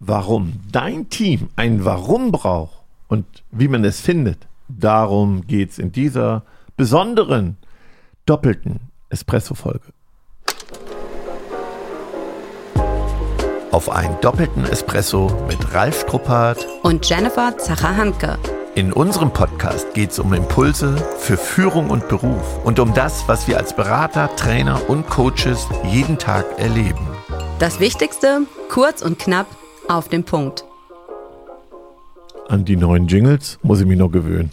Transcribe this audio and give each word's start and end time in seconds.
warum 0.00 0.60
dein 0.70 1.08
Team 1.08 1.48
ein 1.56 1.84
Warum 1.84 2.32
braucht 2.32 2.82
und 3.08 3.24
wie 3.50 3.68
man 3.68 3.84
es 3.84 4.00
findet, 4.00 4.46
darum 4.68 5.46
geht 5.46 5.70
es 5.70 5.78
in 5.78 5.92
dieser 5.92 6.42
besonderen, 6.76 7.56
doppelten 8.26 8.80
Espresso-Folge. 9.08 9.92
Auf 13.70 13.90
einen 13.90 14.18
doppelten 14.20 14.64
Espresso 14.64 15.30
mit 15.48 15.74
Ralf 15.74 16.02
Struppert 16.02 16.66
und 16.82 17.08
Jennifer 17.08 17.56
Zacher-Hanke. 17.58 18.38
In 18.74 18.92
unserem 18.92 19.32
Podcast 19.32 19.94
geht 19.94 20.10
es 20.10 20.18
um 20.18 20.32
Impulse 20.34 20.96
für 21.18 21.36
Führung 21.36 21.90
und 21.90 22.08
Beruf 22.08 22.64
und 22.64 22.78
um 22.78 22.92
das, 22.94 23.26
was 23.26 23.48
wir 23.48 23.56
als 23.56 23.74
Berater, 23.74 24.34
Trainer 24.36 24.88
und 24.88 25.08
Coaches 25.08 25.66
jeden 25.84 26.18
Tag 26.18 26.58
erleben. 26.58 27.06
Das 27.58 27.80
Wichtigste, 27.80 28.42
kurz 28.68 29.00
und 29.00 29.18
knapp, 29.18 29.46
auf 29.88 30.08
den 30.08 30.24
Punkt. 30.24 30.64
An 32.48 32.64
die 32.64 32.76
neuen 32.76 33.06
Jingles 33.08 33.58
muss 33.62 33.80
ich 33.80 33.86
mich 33.86 33.98
noch 33.98 34.10
gewöhnen. 34.10 34.50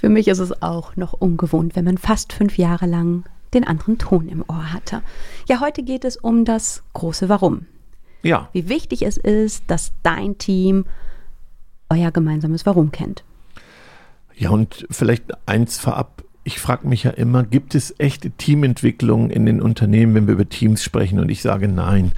Für 0.00 0.08
mich 0.08 0.28
ist 0.28 0.38
es 0.38 0.62
auch 0.62 0.96
noch 0.96 1.12
ungewohnt, 1.12 1.76
wenn 1.76 1.84
man 1.84 1.98
fast 1.98 2.32
fünf 2.32 2.56
Jahre 2.56 2.86
lang 2.86 3.24
den 3.54 3.64
anderen 3.64 3.98
Ton 3.98 4.28
im 4.28 4.44
Ohr 4.46 4.72
hatte. 4.72 5.02
Ja, 5.48 5.60
heute 5.60 5.82
geht 5.82 6.04
es 6.04 6.16
um 6.16 6.44
das 6.44 6.82
große 6.92 7.28
Warum. 7.28 7.66
Ja. 8.22 8.48
Wie 8.52 8.68
wichtig 8.68 9.02
es 9.02 9.16
ist, 9.16 9.64
dass 9.68 9.92
dein 10.02 10.38
Team 10.38 10.84
euer 11.88 12.10
gemeinsames 12.10 12.66
Warum 12.66 12.92
kennt. 12.92 13.24
Ja, 14.36 14.50
und 14.50 14.86
vielleicht 14.90 15.24
eins 15.46 15.78
vorab. 15.78 16.22
Ich 16.44 16.60
frage 16.60 16.86
mich 16.86 17.04
ja 17.04 17.10
immer, 17.10 17.42
gibt 17.42 17.74
es 17.74 17.94
echte 17.98 18.30
Teamentwicklung 18.30 19.30
in 19.30 19.46
den 19.46 19.60
Unternehmen, 19.60 20.14
wenn 20.14 20.26
wir 20.26 20.34
über 20.34 20.48
Teams 20.48 20.82
sprechen? 20.82 21.18
Und 21.18 21.30
ich 21.30 21.42
sage 21.42 21.68
nein. 21.68 22.12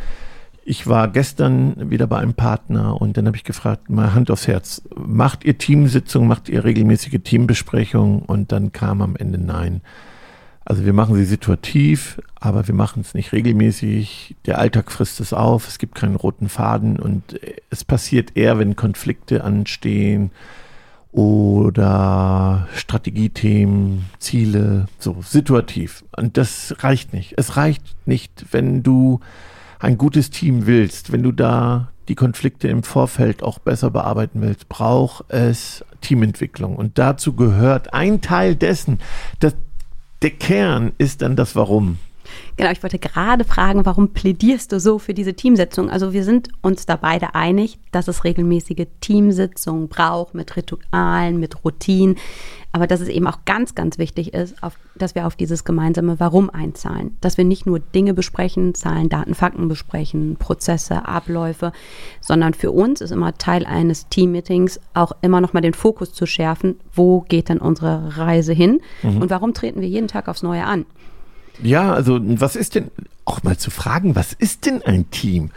Ich 0.64 0.86
war 0.86 1.08
gestern 1.08 1.90
wieder 1.90 2.06
bei 2.06 2.18
einem 2.18 2.34
Partner 2.34 3.00
und 3.00 3.16
dann 3.16 3.26
habe 3.26 3.36
ich 3.36 3.44
gefragt, 3.44 3.88
mal 3.88 4.14
Hand 4.14 4.30
aufs 4.30 4.46
Herz, 4.46 4.82
macht 4.94 5.44
ihr 5.44 5.58
Teamsitzungen, 5.58 6.28
macht 6.28 6.48
ihr 6.48 6.64
regelmäßige 6.64 7.20
Teambesprechungen? 7.24 8.20
Und 8.20 8.52
dann 8.52 8.72
kam 8.72 9.00
am 9.02 9.16
Ende 9.16 9.38
nein. 9.38 9.80
Also 10.64 10.84
wir 10.84 10.92
machen 10.92 11.16
sie 11.16 11.24
situativ, 11.24 12.20
aber 12.36 12.68
wir 12.68 12.74
machen 12.74 13.00
es 13.00 13.14
nicht 13.14 13.32
regelmäßig. 13.32 14.36
Der 14.46 14.58
Alltag 14.58 14.92
frisst 14.92 15.18
es 15.18 15.32
auf, 15.32 15.66
es 15.66 15.78
gibt 15.78 15.94
keinen 15.94 16.14
roten 16.14 16.48
Faden 16.48 17.00
und 17.00 17.40
es 17.70 17.82
passiert 17.82 18.36
eher, 18.36 18.58
wenn 18.58 18.76
Konflikte 18.76 19.42
anstehen 19.42 20.30
oder 21.12 22.68
Strategiethemen, 22.76 24.04
Ziele, 24.20 24.86
so 24.98 25.16
situativ. 25.22 26.04
Und 26.16 26.36
das 26.36 26.76
reicht 26.80 27.12
nicht. 27.14 27.34
Es 27.36 27.56
reicht 27.56 27.82
nicht, 28.06 28.46
wenn 28.52 28.82
du 28.82 29.20
ein 29.80 29.98
gutes 29.98 30.30
Team 30.30 30.66
willst, 30.66 31.10
wenn 31.10 31.22
du 31.22 31.32
da 31.32 31.90
die 32.08 32.14
Konflikte 32.14 32.68
im 32.68 32.82
Vorfeld 32.82 33.42
auch 33.42 33.58
besser 33.58 33.90
bearbeiten 33.90 34.42
willst, 34.42 34.68
braucht 34.68 35.24
es 35.30 35.84
Teamentwicklung. 36.00 36.76
Und 36.76 36.98
dazu 36.98 37.34
gehört 37.34 37.94
ein 37.94 38.20
Teil 38.20 38.56
dessen, 38.56 39.00
dass 39.40 39.54
der 40.22 40.30
Kern 40.30 40.92
ist 40.98 41.22
dann 41.22 41.34
das 41.34 41.56
Warum. 41.56 41.98
Genau, 42.56 42.70
ich 42.70 42.82
wollte 42.82 42.98
gerade 42.98 43.44
fragen, 43.44 43.86
warum 43.86 44.12
plädierst 44.12 44.72
du 44.72 44.80
so 44.80 44.98
für 44.98 45.14
diese 45.14 45.34
Teamsitzung? 45.34 45.90
Also 45.90 46.12
wir 46.12 46.24
sind 46.24 46.48
uns 46.62 46.86
da 46.86 46.96
beide 46.96 47.34
einig, 47.34 47.78
dass 47.92 48.08
es 48.08 48.24
regelmäßige 48.24 48.86
Teamsitzungen 49.00 49.88
braucht 49.88 50.34
mit 50.34 50.56
Ritualen, 50.56 51.40
mit 51.40 51.64
Routinen, 51.64 52.16
aber 52.72 52.86
dass 52.86 53.00
es 53.00 53.08
eben 53.08 53.26
auch 53.26 53.38
ganz, 53.44 53.74
ganz 53.74 53.98
wichtig 53.98 54.32
ist, 54.32 54.62
auf, 54.62 54.78
dass 54.94 55.14
wir 55.14 55.26
auf 55.26 55.34
dieses 55.34 55.64
gemeinsame 55.64 56.20
Warum 56.20 56.50
einzahlen. 56.50 57.16
Dass 57.20 57.36
wir 57.36 57.44
nicht 57.44 57.66
nur 57.66 57.80
Dinge 57.80 58.14
besprechen, 58.14 58.74
Zahlen, 58.74 59.08
Daten, 59.08 59.34
Fakten 59.34 59.66
besprechen, 59.66 60.36
Prozesse, 60.36 61.08
Abläufe, 61.08 61.72
sondern 62.20 62.54
für 62.54 62.70
uns 62.70 63.00
ist 63.00 63.10
immer 63.10 63.36
Teil 63.36 63.66
eines 63.66 64.08
Teammeetings 64.08 64.78
auch 64.94 65.12
immer 65.20 65.40
nochmal 65.40 65.62
den 65.62 65.74
Fokus 65.74 66.12
zu 66.12 66.26
schärfen, 66.26 66.78
wo 66.92 67.22
geht 67.22 67.48
denn 67.48 67.58
unsere 67.58 68.16
Reise 68.16 68.52
hin 68.52 68.80
mhm. 69.02 69.22
und 69.22 69.30
warum 69.30 69.52
treten 69.52 69.80
wir 69.80 69.88
jeden 69.88 70.08
Tag 70.08 70.28
aufs 70.28 70.42
Neue 70.42 70.64
an. 70.64 70.86
Ja, 71.62 71.92
also 71.92 72.18
was 72.22 72.56
ist 72.56 72.74
denn, 72.74 72.90
auch 73.24 73.42
mal 73.42 73.56
zu 73.56 73.70
fragen, 73.70 74.16
was 74.16 74.32
ist 74.32 74.66
denn 74.66 74.82
ein 74.82 75.10
Team? 75.10 75.50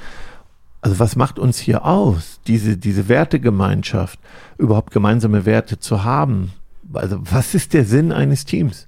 Also 0.81 0.99
was 0.99 1.15
macht 1.15 1.39
uns 1.39 1.59
hier 1.59 1.85
aus, 1.85 2.41
diese, 2.45 2.77
diese 2.77 3.07
Wertegemeinschaft, 3.07 4.19
überhaupt 4.57 4.91
gemeinsame 4.91 5.45
Werte 5.45 5.79
zu 5.79 6.03
haben? 6.03 6.51
Also 6.91 7.19
was 7.21 7.55
ist 7.55 7.73
der 7.73 7.85
Sinn 7.85 8.11
eines 8.11 8.45
Teams? 8.45 8.87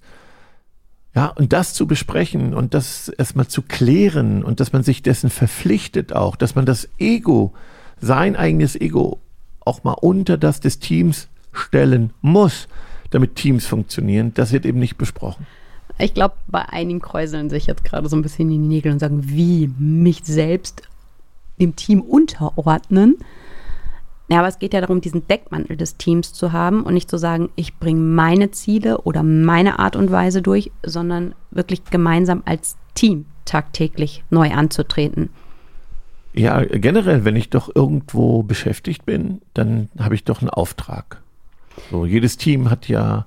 Ja, 1.16 1.28
und 1.28 1.54
das 1.54 1.74
zu 1.74 1.88
besprechen 1.88 2.54
und 2.54 2.74
das 2.74 3.08
erstmal 3.08 3.48
zu 3.48 3.62
klären 3.62 4.44
und 4.44 4.60
dass 4.60 4.74
man 4.74 4.84
sich 4.84 5.02
dessen 5.02 5.30
verpflichtet 5.30 6.12
auch, 6.12 6.36
dass 6.36 6.56
man 6.56 6.66
das 6.66 6.90
Ego, 7.00 7.54
sein 8.02 8.36
eigenes 8.36 8.76
Ego 8.76 9.22
auch 9.62 9.86
mal 9.86 9.94
unter 9.94 10.38
das 10.38 10.60
des 10.60 10.80
Teams 10.80 11.30
stellen 11.54 12.14
muss, 12.22 12.68
damit 13.12 13.36
Teams 13.36 13.66
funktionieren, 13.66 14.34
das 14.34 14.52
wird 14.52 14.66
eben 14.66 14.80
nicht 14.80 14.98
besprochen. 14.98 15.48
Ich 15.98 16.14
glaube, 16.14 16.36
bei 16.48 16.68
einigen 16.68 17.00
kräuseln 17.00 17.50
sich 17.50 17.68
jetzt 17.68 17.86
gerade 17.86 18.10
so 18.10 18.16
ein 18.16 18.22
bisschen 18.22 18.52
in 18.52 18.62
die 18.62 18.68
Nägel 18.68 18.92
und 18.92 19.00
sagen, 19.00 19.30
wie 19.30 19.72
mich 19.78 20.22
selbst 20.24 20.84
dem 21.60 21.76
Team 21.76 22.02
unterordnen. 22.02 23.18
Ja, 24.28 24.40
aber 24.40 24.48
es 24.48 24.60
geht 24.60 24.74
ja 24.74 24.82
darum, 24.82 25.02
diesen 25.02 25.28
Deckmantel 25.28 25.78
des 25.78 25.98
Teams 25.98 26.34
zu 26.34 26.52
haben 26.52 26.84
und 26.84 26.96
nicht 26.96 27.10
zu 27.10 27.18
sagen, 27.18 27.50
ich 27.56 27.78
bringe 27.78 28.00
meine 28.00 28.52
Ziele 28.52 29.02
oder 29.02 29.22
meine 29.24 29.80
Art 29.80 29.96
und 29.96 30.12
Weise 30.12 30.42
durch, 30.42 30.72
sondern 30.84 31.36
wirklich 31.52 31.84
gemeinsam 31.86 32.42
als 32.46 32.76
Team 32.96 33.26
tagtäglich 33.46 34.24
neu 34.32 34.52
anzutreten. 34.52 35.30
Ja, 36.34 36.62
generell, 36.66 37.24
wenn 37.24 37.36
ich 37.36 37.50
doch 37.50 37.74
irgendwo 37.74 38.44
beschäftigt 38.44 39.06
bin, 39.06 39.42
dann 39.54 39.90
habe 39.98 40.16
ich 40.16 40.26
doch 40.26 40.42
einen 40.42 40.50
Auftrag. 40.50 41.22
So, 41.92 42.06
jedes 42.06 42.36
Team 42.36 42.70
hat 42.70 42.90
ja 42.90 43.26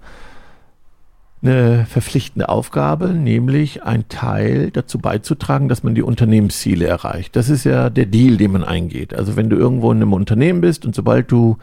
eine 1.43 1.87
verpflichtende 1.87 2.49
Aufgabe, 2.49 3.09
nämlich 3.09 3.82
ein 3.84 4.09
Teil 4.09 4.71
dazu 4.71 4.99
beizutragen, 4.99 5.69
dass 5.69 5.82
man 5.82 5.94
die 5.94 6.03
Unternehmensziele 6.03 6.87
erreicht. 6.87 7.37
Das 7.37 7.49
ist 7.49 7.65
ja 7.65 7.91
der 7.91 8.06
Deal, 8.06 8.37
den 8.37 8.53
man 8.53 8.65
eingeht. 8.65 9.15
Also 9.15 9.37
wenn 9.37 9.49
du 9.49 9.56
irgendwo 9.56 9.93
in 9.93 9.99
einem 9.99 10.12
Unternehmen 10.12 10.60
bist 10.60 10.84
und 10.84 10.94
sobald 10.94 11.31
du... 11.31 11.56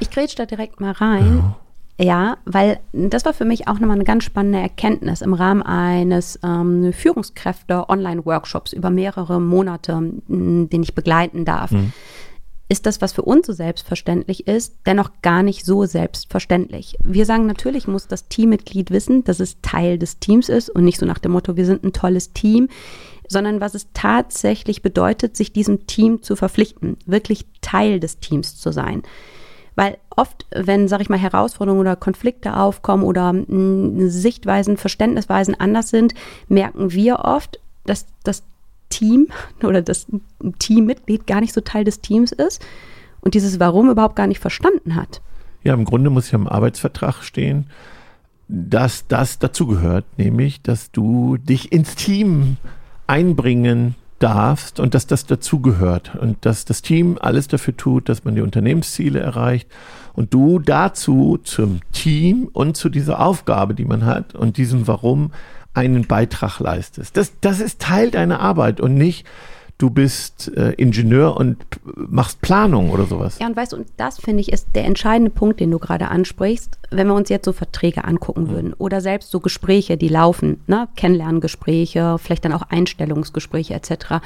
Ich 0.00 0.10
grätsch 0.10 0.34
da 0.36 0.46
direkt 0.46 0.80
mal 0.80 0.92
rein. 0.92 1.38
Ja. 1.38 1.56
Ja, 2.02 2.38
weil 2.46 2.80
das 2.94 3.26
war 3.26 3.34
für 3.34 3.44
mich 3.44 3.68
auch 3.68 3.78
nochmal 3.78 3.96
eine 3.96 4.04
ganz 4.04 4.24
spannende 4.24 4.58
Erkenntnis 4.58 5.20
im 5.20 5.34
Rahmen 5.34 5.60
eines 5.60 6.40
ähm, 6.42 6.94
Führungskräfte-Online-Workshops 6.94 8.72
über 8.72 8.88
mehrere 8.88 9.38
Monate, 9.38 10.00
den 10.26 10.82
ich 10.82 10.94
begleiten 10.94 11.44
darf. 11.44 11.72
Mhm 11.72 11.92
ist 12.70 12.86
das, 12.86 13.02
was 13.02 13.12
für 13.12 13.22
uns 13.22 13.48
so 13.48 13.52
selbstverständlich 13.52 14.46
ist, 14.46 14.76
dennoch 14.86 15.10
gar 15.22 15.42
nicht 15.42 15.66
so 15.66 15.86
selbstverständlich. 15.86 16.96
Wir 17.02 17.26
sagen 17.26 17.46
natürlich, 17.46 17.88
muss 17.88 18.06
das 18.06 18.28
Teammitglied 18.28 18.92
wissen, 18.92 19.24
dass 19.24 19.40
es 19.40 19.60
Teil 19.60 19.98
des 19.98 20.20
Teams 20.20 20.48
ist 20.48 20.70
und 20.70 20.84
nicht 20.84 20.98
so 20.98 21.04
nach 21.04 21.18
dem 21.18 21.32
Motto, 21.32 21.56
wir 21.56 21.66
sind 21.66 21.82
ein 21.82 21.92
tolles 21.92 22.32
Team, 22.32 22.68
sondern 23.28 23.60
was 23.60 23.74
es 23.74 23.88
tatsächlich 23.92 24.82
bedeutet, 24.82 25.36
sich 25.36 25.52
diesem 25.52 25.88
Team 25.88 26.22
zu 26.22 26.36
verpflichten, 26.36 26.96
wirklich 27.06 27.44
Teil 27.60 27.98
des 27.98 28.20
Teams 28.20 28.56
zu 28.56 28.70
sein. 28.70 29.02
Weil 29.74 29.98
oft, 30.16 30.46
wenn, 30.54 30.86
sag 30.86 31.00
ich 31.00 31.08
mal, 31.08 31.18
Herausforderungen 31.18 31.80
oder 31.80 31.96
Konflikte 31.96 32.56
aufkommen 32.56 33.02
oder 33.02 33.30
hm, 33.30 34.08
Sichtweisen, 34.08 34.76
Verständnisweisen 34.76 35.58
anders 35.58 35.90
sind, 35.90 36.14
merken 36.48 36.92
wir 36.92 37.20
oft, 37.24 37.58
dass 37.84 38.06
das 38.22 38.44
Team 38.90 39.28
oder 39.62 39.80
das 39.80 40.06
Teammitglied 40.58 41.26
gar 41.26 41.40
nicht 41.40 41.54
so 41.54 41.62
Teil 41.62 41.84
des 41.84 42.00
Teams 42.00 42.32
ist 42.32 42.62
und 43.22 43.34
dieses 43.34 43.58
Warum 43.58 43.88
überhaupt 43.90 44.16
gar 44.16 44.26
nicht 44.26 44.40
verstanden 44.40 44.94
hat. 44.94 45.22
Ja, 45.62 45.74
im 45.74 45.84
Grunde 45.84 46.10
muss 46.10 46.30
ja 46.30 46.38
im 46.38 46.48
Arbeitsvertrag 46.48 47.22
stehen, 47.22 47.66
dass 48.48 49.06
das 49.06 49.38
dazugehört, 49.38 50.04
nämlich, 50.16 50.60
dass 50.62 50.90
du 50.90 51.36
dich 51.36 51.72
ins 51.72 51.94
Team 51.94 52.56
einbringen 53.06 53.94
darfst 54.18 54.80
und 54.80 54.94
dass 54.94 55.06
das 55.06 55.24
dazugehört 55.24 56.14
und 56.14 56.44
dass 56.44 56.64
das 56.64 56.82
Team 56.82 57.18
alles 57.20 57.48
dafür 57.48 57.76
tut, 57.76 58.08
dass 58.08 58.24
man 58.24 58.34
die 58.34 58.42
Unternehmensziele 58.42 59.18
erreicht 59.18 59.68
und 60.12 60.34
du 60.34 60.58
dazu 60.58 61.38
zum 61.42 61.80
Team 61.92 62.48
und 62.52 62.76
zu 62.76 62.88
dieser 62.88 63.20
Aufgabe, 63.20 63.74
die 63.74 63.86
man 63.86 64.04
hat 64.04 64.34
und 64.34 64.56
diesem 64.56 64.86
Warum 64.86 65.32
einen 65.74 66.06
Beitrag 66.06 66.60
leistest. 66.60 67.16
Das, 67.16 67.32
das 67.40 67.60
ist 67.60 67.80
Teil 67.80 68.10
deiner 68.10 68.40
Arbeit 68.40 68.80
und 68.80 68.94
nicht, 68.94 69.26
du 69.80 69.88
bist 69.88 70.54
äh, 70.56 70.72
Ingenieur 70.72 71.36
und 71.36 71.56
machst 71.94 72.40
Planung 72.42 72.90
oder 72.90 73.06
sowas. 73.06 73.38
Ja, 73.38 73.46
und 73.46 73.56
weißt 73.56 73.72
du, 73.72 73.76
und 73.76 73.88
das 73.96 74.18
finde 74.18 74.40
ich 74.40 74.52
ist 74.52 74.68
der 74.74 74.84
entscheidende 74.84 75.30
Punkt, 75.30 75.60
den 75.60 75.70
du 75.70 75.78
gerade 75.78 76.08
ansprichst, 76.08 76.78
wenn 76.90 77.06
wir 77.06 77.14
uns 77.14 77.28
jetzt 77.28 77.46
so 77.46 77.52
Verträge 77.52 78.04
angucken 78.04 78.44
mhm. 78.44 78.50
würden 78.50 78.72
oder 78.74 79.00
selbst 79.00 79.30
so 79.30 79.40
Gespräche, 79.40 79.96
die 79.96 80.08
laufen, 80.08 80.60
ne? 80.66 80.88
Kennenlerngespräche, 80.96 82.18
vielleicht 82.18 82.44
dann 82.44 82.52
auch 82.52 82.62
Einstellungsgespräche 82.68 83.74
etc. 83.74 84.20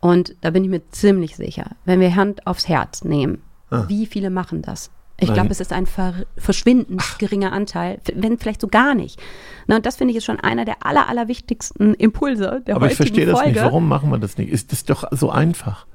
Und 0.00 0.34
da 0.40 0.50
bin 0.50 0.64
ich 0.64 0.70
mir 0.70 0.82
ziemlich 0.90 1.36
sicher, 1.36 1.70
wenn 1.84 2.00
wir 2.00 2.16
Hand 2.16 2.46
aufs 2.46 2.68
Herz 2.68 3.04
nehmen, 3.04 3.42
ah. 3.70 3.84
wie 3.88 4.06
viele 4.06 4.30
machen 4.30 4.62
das? 4.62 4.90
Ich 5.20 5.32
glaube, 5.32 5.50
es 5.50 5.58
ist 5.58 5.72
ein 5.72 5.86
ver 5.86 6.14
verschwindend 6.36 7.00
Ach. 7.02 7.18
geringer 7.18 7.52
Anteil, 7.52 8.00
wenn 8.14 8.38
vielleicht 8.38 8.60
so 8.60 8.68
gar 8.68 8.94
nicht. 8.94 9.20
Na, 9.66 9.76
und 9.76 9.84
das 9.86 9.96
finde 9.96 10.12
ich 10.12 10.18
ist 10.18 10.24
schon 10.24 10.38
einer 10.38 10.64
der 10.64 10.86
aller, 10.86 11.08
aller 11.08 11.26
wichtigsten 11.26 11.94
Impulse 11.94 12.62
der 12.66 12.76
Aber 12.76 12.86
ich 12.86 12.94
verstehe 12.94 13.26
das 13.26 13.44
nicht. 13.44 13.56
Warum 13.56 13.88
machen 13.88 14.10
wir 14.10 14.18
das 14.18 14.38
nicht? 14.38 14.50
Ist 14.50 14.70
das 14.70 14.84
doch 14.84 15.04
so 15.10 15.30
einfach? 15.30 15.86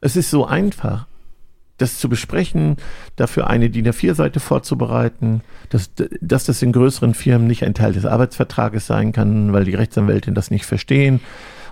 Es 0.00 0.16
ist 0.16 0.30
so 0.30 0.44
einfach. 0.44 1.06
das 1.78 1.98
zu 1.98 2.08
besprechen, 2.08 2.76
dafür 3.16 3.48
eine 3.48 3.68
DIN 3.68 3.88
A4-Seite 3.88 4.38
vorzubereiten, 4.38 5.40
dass, 5.70 5.90
dass 6.20 6.44
das 6.44 6.62
in 6.62 6.70
größeren 6.70 7.14
Firmen 7.14 7.48
nicht 7.48 7.64
ein 7.64 7.74
Teil 7.74 7.92
des 7.92 8.06
Arbeitsvertrages 8.06 8.86
sein 8.86 9.10
kann, 9.10 9.52
weil 9.52 9.64
die 9.64 9.74
Rechtsanwältin 9.74 10.34
das 10.34 10.52
nicht 10.52 10.66
verstehen 10.66 11.20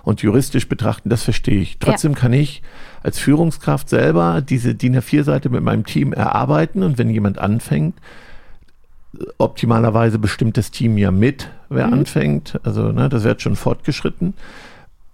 und 0.03 0.21
juristisch 0.21 0.67
betrachten, 0.67 1.09
das 1.09 1.23
verstehe 1.23 1.61
ich. 1.61 1.77
Trotzdem 1.79 2.13
ja. 2.13 2.19
kann 2.19 2.33
ich 2.33 2.61
als 3.01 3.19
Führungskraft 3.19 3.89
selber 3.89 4.41
diese 4.41 4.75
DIN 4.75 4.97
A4-Seite 4.97 5.49
mit 5.49 5.63
meinem 5.63 5.85
Team 5.85 6.13
erarbeiten 6.13 6.83
und 6.83 6.97
wenn 6.97 7.09
jemand 7.09 7.39
anfängt, 7.39 7.95
optimalerweise 9.37 10.19
bestimmt 10.19 10.57
das 10.57 10.71
Team 10.71 10.97
ja 10.97 11.11
mit, 11.11 11.49
wer 11.69 11.87
mhm. 11.87 11.93
anfängt. 11.93 12.59
Also 12.63 12.91
ne, 12.91 13.09
das 13.09 13.23
wird 13.23 13.41
schon 13.41 13.55
fortgeschritten. 13.55 14.33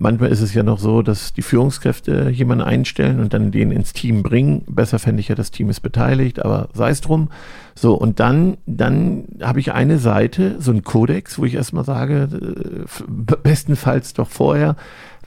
Manchmal 0.01 0.29
ist 0.29 0.39
es 0.39 0.53
ja 0.53 0.63
noch 0.63 0.79
so, 0.79 1.01
dass 1.01 1.33
die 1.33 1.41
Führungskräfte 1.41 2.29
jemanden 2.29 2.63
einstellen 2.63 3.19
und 3.19 3.33
dann 3.33 3.51
den 3.51 3.71
ins 3.71 3.91
Team 3.91 4.23
bringen. 4.23 4.63
Besser 4.65 4.97
fände 4.97 5.19
ich 5.19 5.27
ja, 5.27 5.35
das 5.35 5.51
Team 5.51 5.69
ist 5.69 5.81
beteiligt, 5.81 6.39
aber 6.39 6.69
sei 6.73 6.89
es 6.89 7.01
drum. 7.01 7.27
So, 7.75 7.95
und 7.95 8.21
dann, 8.21 8.57
dann 8.65 9.25
habe 9.41 9.59
ich 9.59 9.73
eine 9.73 9.99
Seite, 9.99 10.55
so 10.59 10.71
ein 10.71 10.85
Kodex, 10.85 11.37
wo 11.37 11.43
ich 11.43 11.55
erstmal 11.55 11.83
sage, 11.83 12.29
äh, 12.31 13.35
bestenfalls 13.43 14.13
doch 14.13 14.29
vorher, 14.29 14.77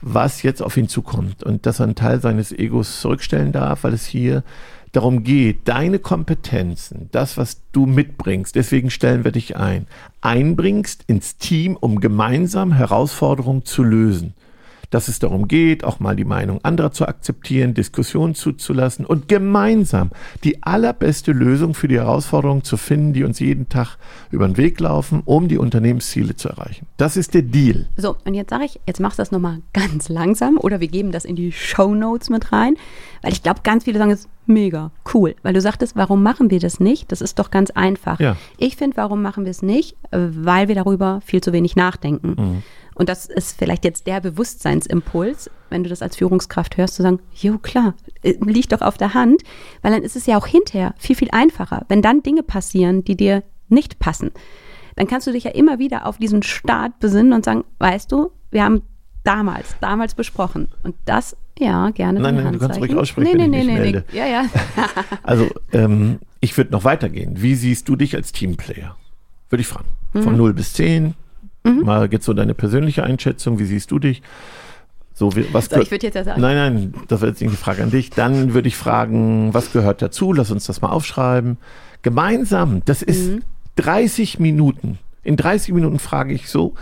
was 0.01 0.41
jetzt 0.41 0.63
auf 0.63 0.75
ihn 0.75 0.87
zukommt 0.87 1.43
und 1.43 1.67
dass 1.67 1.79
er 1.79 1.83
einen 1.83 1.95
Teil 1.95 2.19
seines 2.19 2.51
Egos 2.51 2.99
zurückstellen 2.99 3.51
darf, 3.51 3.83
weil 3.83 3.93
es 3.93 4.07
hier 4.07 4.43
darum 4.91 5.23
geht, 5.23 5.67
deine 5.67 5.99
Kompetenzen, 5.99 7.09
das, 7.11 7.37
was 7.37 7.61
du 7.73 7.85
mitbringst, 7.85 8.55
deswegen 8.55 8.89
stellen 8.89 9.23
wir 9.23 9.31
dich 9.31 9.55
ein, 9.55 9.85
einbringst 10.21 11.03
ins 11.05 11.37
Team, 11.37 11.77
um 11.79 11.99
gemeinsam 11.99 12.71
Herausforderungen 12.73 13.65
zu 13.65 13.83
lösen 13.83 14.33
dass 14.93 15.07
es 15.07 15.17
darum 15.19 15.47
geht, 15.47 15.83
auch 15.83 15.99
mal 15.99 16.15
die 16.15 16.25
Meinung 16.25 16.59
anderer 16.63 16.91
zu 16.91 17.07
akzeptieren, 17.07 17.73
Diskussionen 17.73 18.35
zuzulassen 18.35 19.05
und 19.05 19.27
gemeinsam 19.27 20.11
die 20.43 20.61
allerbeste 20.61 21.31
Lösung 21.31 21.73
für 21.73 21.87
die 21.87 21.97
Herausforderungen 21.97 22.63
zu 22.63 22.77
finden, 22.77 23.13
die 23.13 23.23
uns 23.23 23.39
jeden 23.39 23.69
Tag 23.69 23.97
über 24.29 24.47
den 24.47 24.57
Weg 24.57 24.79
laufen, 24.79 25.23
um 25.25 25.47
die 25.47 25.57
Unternehmensziele 25.57 26.35
zu 26.35 26.49
erreichen. 26.49 26.85
Das 26.97 27.17
ist 27.17 27.33
der 27.33 27.41
Deal. 27.41 27.87
So, 27.97 28.17
und 28.23 28.35
jetzt 28.35 28.51
sage 28.51 28.65
ich, 28.65 28.79
jetzt 28.85 28.99
machst 28.99 29.17
du 29.17 29.21
das 29.21 29.31
nochmal 29.31 29.61
ganz 29.73 30.09
langsam 30.09 30.57
oder 30.57 30.79
wir 30.79 30.87
geben 30.87 31.11
das 31.11 31.25
in 31.25 31.35
die 31.35 31.51
Show 31.51 31.95
Notes 31.95 32.29
mit 32.29 32.51
rein, 32.51 32.75
weil 33.23 33.31
ich 33.31 33.41
glaube, 33.41 33.61
ganz 33.63 33.85
viele 33.85 33.97
sagen, 33.97 34.11
es 34.11 34.21
ist 34.21 34.29
mega 34.45 34.91
cool, 35.13 35.35
weil 35.41 35.53
du 35.53 35.61
sagtest, 35.61 35.95
warum 35.95 36.21
machen 36.21 36.51
wir 36.51 36.59
das 36.59 36.79
nicht? 36.79 37.11
Das 37.11 37.21
ist 37.21 37.39
doch 37.39 37.49
ganz 37.49 37.71
einfach. 37.71 38.19
Ja. 38.19 38.35
Ich 38.57 38.75
finde, 38.75 38.97
warum 38.97 39.21
machen 39.21 39.45
wir 39.45 39.51
es 39.51 39.61
nicht? 39.61 39.95
Weil 40.11 40.67
wir 40.67 40.75
darüber 40.75 41.21
viel 41.25 41.41
zu 41.41 41.53
wenig 41.53 41.75
nachdenken. 41.75 42.35
Mhm. 42.37 42.63
Und 42.95 43.09
das 43.09 43.25
ist 43.25 43.57
vielleicht 43.57 43.85
jetzt 43.85 44.05
der 44.05 44.21
Bewusstseinsimpuls, 44.21 45.49
wenn 45.69 45.83
du 45.83 45.89
das 45.89 46.01
als 46.01 46.17
Führungskraft 46.17 46.77
hörst, 46.77 46.95
zu 46.95 47.01
sagen, 47.01 47.19
jo 47.33 47.57
klar, 47.57 47.95
äh, 48.21 48.35
liegt 48.41 48.71
doch 48.71 48.81
auf 48.81 48.97
der 48.97 49.13
Hand, 49.13 49.41
weil 49.81 49.93
dann 49.93 50.03
ist 50.03 50.15
es 50.15 50.25
ja 50.25 50.37
auch 50.37 50.45
hinterher 50.45 50.93
viel, 50.97 51.15
viel 51.15 51.31
einfacher. 51.31 51.85
Wenn 51.87 52.01
dann 52.01 52.21
Dinge 52.21 52.43
passieren, 52.43 53.03
die 53.03 53.15
dir 53.15 53.43
nicht 53.69 53.97
passen, 53.99 54.31
dann 54.95 55.07
kannst 55.07 55.25
du 55.25 55.31
dich 55.31 55.45
ja 55.45 55.51
immer 55.51 55.79
wieder 55.79 56.05
auf 56.05 56.17
diesen 56.17 56.43
Start 56.43 56.99
besinnen 56.99 57.33
und 57.33 57.45
sagen, 57.45 57.63
weißt 57.79 58.11
du, 58.11 58.31
wir 58.51 58.63
haben 58.63 58.83
damals, 59.23 59.75
damals 59.79 60.13
besprochen. 60.13 60.67
Und 60.83 60.95
das, 61.05 61.35
ja, 61.59 61.89
gerne. 61.91 62.19
Nein, 62.19 62.35
nein, 62.35 62.53
du 62.53 62.59
kannst 62.59 62.79
ruhig 62.79 62.95
aussprechen, 62.95 63.37
nee, 63.37 63.47
nee, 63.47 63.63
nee, 63.63 63.79
nee, 63.79 63.91
nee. 63.91 64.17
Ja, 64.17 64.25
ja. 64.25 64.45
also, 65.23 65.49
ähm, 65.71 66.19
ich 66.39 66.57
würde 66.57 66.71
noch 66.71 66.83
weitergehen. 66.83 67.41
Wie 67.41 67.55
siehst 67.55 67.87
du 67.87 67.95
dich 67.95 68.15
als 68.15 68.31
Teamplayer? 68.31 68.95
Würde 69.49 69.61
ich 69.61 69.67
fragen. 69.67 69.89
Von 70.13 70.33
mhm. 70.33 70.37
0 70.37 70.53
bis 70.53 70.73
10, 70.73 71.15
Mhm. 71.63 71.81
Mal 71.81 72.09
geht 72.09 72.23
so 72.23 72.33
deine 72.33 72.53
persönliche 72.53 73.03
Einschätzung, 73.03 73.59
wie 73.59 73.65
siehst 73.65 73.91
du 73.91 73.99
dich? 73.99 74.21
So, 75.13 75.35
wie, 75.35 75.45
was 75.53 75.65
so, 75.65 75.79
ich 75.79 75.91
würde 75.91 76.07
jetzt 76.07 76.15
ja 76.15 76.23
sagen. 76.23 76.41
Nein, 76.41 76.55
nein, 76.55 76.93
das 77.07 77.21
wäre 77.21 77.31
jetzt 77.31 77.41
nicht 77.41 77.53
die 77.53 77.57
Frage 77.57 77.83
an 77.83 77.91
dich. 77.91 78.09
Dann 78.09 78.53
würde 78.53 78.67
ich 78.67 78.75
fragen, 78.75 79.53
was 79.53 79.71
gehört 79.71 80.01
dazu? 80.01 80.33
Lass 80.33 80.51
uns 80.51 80.65
das 80.65 80.81
mal 80.81 80.89
aufschreiben. 80.89 81.57
Gemeinsam, 82.01 82.81
das 82.85 83.01
ist 83.01 83.29
mhm. 83.29 83.41
30 83.75 84.39
Minuten. 84.39 84.97
In 85.23 85.37
30 85.37 85.73
Minuten 85.73 85.99
frage 85.99 86.33
ich 86.33 86.49
so, 86.49 86.73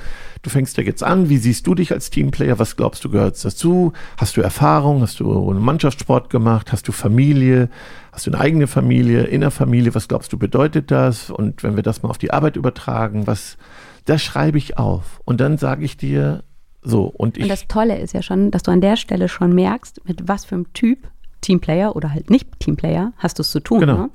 du 0.41 0.49
fängst 0.49 0.77
ja 0.77 0.83
jetzt 0.83 1.03
an, 1.03 1.29
wie 1.29 1.37
siehst 1.37 1.67
du 1.67 1.75
dich 1.75 1.91
als 1.91 2.09
Teamplayer? 2.09 2.57
Was 2.59 2.75
glaubst 2.75 3.03
du 3.05 3.09
gehört 3.09 3.43
dazu? 3.43 3.93
Hast 4.17 4.35
du 4.37 4.41
Erfahrung? 4.41 5.01
Hast 5.01 5.19
du 5.19 5.49
einen 5.49 5.61
Mannschaftssport 5.61 6.29
gemacht? 6.29 6.71
Hast 6.71 6.87
du 6.87 6.91
Familie? 6.91 7.69
Hast 8.11 8.25
du 8.27 8.31
eine 8.31 8.41
eigene 8.41 8.67
Familie? 8.67 9.23
Innerfamilie? 9.23 9.93
Was 9.93 10.07
glaubst 10.07 10.33
du 10.33 10.37
bedeutet 10.37 10.91
das? 10.91 11.29
Und 11.29 11.63
wenn 11.63 11.75
wir 11.75 11.83
das 11.83 12.01
mal 12.01 12.09
auf 12.09 12.17
die 12.17 12.31
Arbeit 12.31 12.55
übertragen, 12.55 13.27
was, 13.27 13.57
das 14.05 14.21
schreibe 14.21 14.57
ich 14.57 14.77
auf. 14.77 15.21
Und 15.25 15.39
dann 15.39 15.57
sage 15.57 15.85
ich 15.85 15.97
dir 15.97 16.43
so. 16.81 17.05
Und, 17.05 17.37
ich, 17.37 17.43
und 17.43 17.49
das 17.49 17.67
Tolle 17.67 17.99
ist 17.99 18.13
ja 18.13 18.23
schon, 18.23 18.49
dass 18.49 18.63
du 18.63 18.71
an 18.71 18.81
der 18.81 18.95
Stelle 18.95 19.29
schon 19.29 19.53
merkst, 19.53 20.01
mit 20.07 20.27
was 20.27 20.45
für 20.45 20.55
einem 20.55 20.73
Typ 20.73 21.09
Teamplayer 21.41 21.95
oder 21.95 22.11
halt 22.13 22.29
nicht 22.29 22.59
Teamplayer 22.59 23.13
hast 23.17 23.39
du 23.39 23.41
es 23.41 23.51
zu 23.51 23.59
tun. 23.59 23.81
Genau. 23.81 23.97
Ne? 23.97 24.09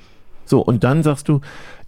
So, 0.46 0.61
und 0.61 0.84
dann 0.84 1.02
sagst 1.02 1.28
du, 1.28 1.40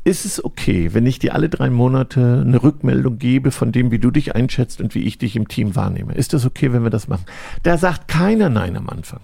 ist 0.08 0.24
es 0.24 0.42
okay, 0.42 0.94
wenn 0.94 1.04
ich 1.04 1.18
dir 1.18 1.34
alle 1.34 1.50
drei 1.50 1.68
Monate 1.68 2.42
eine 2.46 2.62
Rückmeldung 2.62 3.18
gebe 3.18 3.50
von 3.50 3.72
dem, 3.72 3.90
wie 3.90 3.98
du 3.98 4.10
dich 4.10 4.34
einschätzt 4.34 4.80
und 4.80 4.94
wie 4.94 5.02
ich 5.02 5.18
dich 5.18 5.36
im 5.36 5.48
Team 5.48 5.76
wahrnehme? 5.76 6.14
Ist 6.14 6.32
das 6.32 6.46
okay, 6.46 6.72
wenn 6.72 6.82
wir 6.82 6.90
das 6.90 7.08
machen? 7.08 7.26
Da 7.62 7.76
sagt 7.76 8.08
keiner 8.08 8.48
Nein 8.48 8.76
am 8.78 8.88
Anfang. 8.88 9.20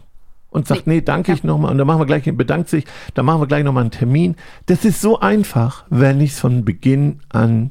Und 0.51 0.69
sagt, 0.69 0.87
nee, 0.87 1.01
danke 1.01 1.33
ja. 1.33 1.35
ich 1.35 1.43
nochmal. 1.43 1.73
Und 1.73 1.79
dann 1.79 1.87
machen 1.87 2.01
wir 2.01 2.07
gleich, 2.07 2.23
bedankt 2.25 2.69
sich, 2.69 2.85
dann 3.15 3.25
machen 3.27 3.41
wir 3.41 3.49
gleich 3.49 3.65
nochmal 3.65 3.81
einen 3.81 3.91
Termin. 3.91 4.37
Das 4.67 4.85
ist 4.85 5.01
so 5.01 5.19
einfach, 5.19 5.85
wenn 5.89 6.21
ich 6.21 6.33
es 6.33 6.39
von 6.39 6.65
Beginn 6.65 7.21
an 7.31 7.71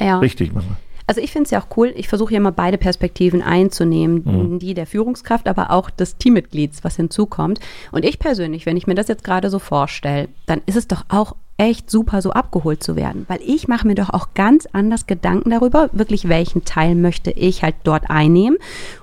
ja. 0.00 0.18
richtig 0.18 0.52
mache. 0.52 0.76
Also 1.06 1.20
ich 1.20 1.30
finde 1.30 1.44
es 1.44 1.50
ja 1.50 1.60
auch 1.60 1.76
cool, 1.76 1.92
ich 1.94 2.08
versuche 2.08 2.32
ja 2.32 2.38
immer 2.38 2.52
beide 2.52 2.78
Perspektiven 2.78 3.42
einzunehmen, 3.42 4.22
mhm. 4.24 4.58
die 4.58 4.74
der 4.74 4.86
Führungskraft, 4.86 5.46
aber 5.46 5.70
auch 5.70 5.90
des 5.90 6.16
Teammitglieds, 6.16 6.82
was 6.82 6.96
hinzukommt. 6.96 7.60
Und 7.90 8.04
ich 8.04 8.18
persönlich, 8.18 8.66
wenn 8.66 8.76
ich 8.76 8.86
mir 8.86 8.94
das 8.94 9.08
jetzt 9.08 9.22
gerade 9.22 9.50
so 9.50 9.58
vorstelle, 9.58 10.28
dann 10.46 10.62
ist 10.66 10.76
es 10.76 10.88
doch 10.88 11.04
auch 11.08 11.36
echt 11.62 11.90
super, 11.90 12.20
so 12.22 12.32
abgeholt 12.32 12.82
zu 12.82 12.96
werden. 12.96 13.24
Weil 13.28 13.38
ich 13.46 13.68
mache 13.68 13.86
mir 13.86 13.94
doch 13.94 14.10
auch 14.10 14.28
ganz 14.34 14.66
anders 14.72 15.06
Gedanken 15.06 15.50
darüber, 15.50 15.90
wirklich 15.92 16.28
welchen 16.28 16.64
Teil 16.64 16.96
möchte 16.96 17.30
ich 17.30 17.62
halt 17.62 17.76
dort 17.84 18.10
einnehmen 18.10 18.58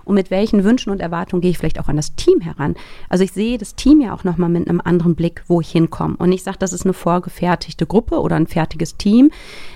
und 0.09 0.15
mit 0.15 0.31
welchen 0.31 0.63
Wünschen 0.63 0.89
und 0.89 1.01
Erwartungen 1.01 1.39
gehe 1.39 1.51
ich 1.51 1.59
vielleicht 1.59 1.79
auch 1.79 1.87
an 1.87 1.95
das 1.95 2.15
Team 2.15 2.41
heran. 2.41 2.73
Also 3.09 3.23
ich 3.23 3.31
sehe 3.31 3.59
das 3.59 3.75
Team 3.75 4.01
ja 4.01 4.11
auch 4.11 4.23
nochmal 4.23 4.49
mit 4.49 4.67
einem 4.67 4.81
anderen 4.83 5.13
Blick, 5.13 5.43
wo 5.45 5.61
ich 5.61 5.69
hinkomme. 5.69 6.15
Und 6.17 6.31
ich 6.31 6.41
sage, 6.41 6.57
das 6.59 6.73
ist 6.73 6.83
eine 6.83 6.93
vorgefertigte 6.93 7.85
Gruppe 7.85 8.19
oder 8.19 8.35
ein 8.35 8.47
fertiges 8.47 8.97
Team, 8.97 9.29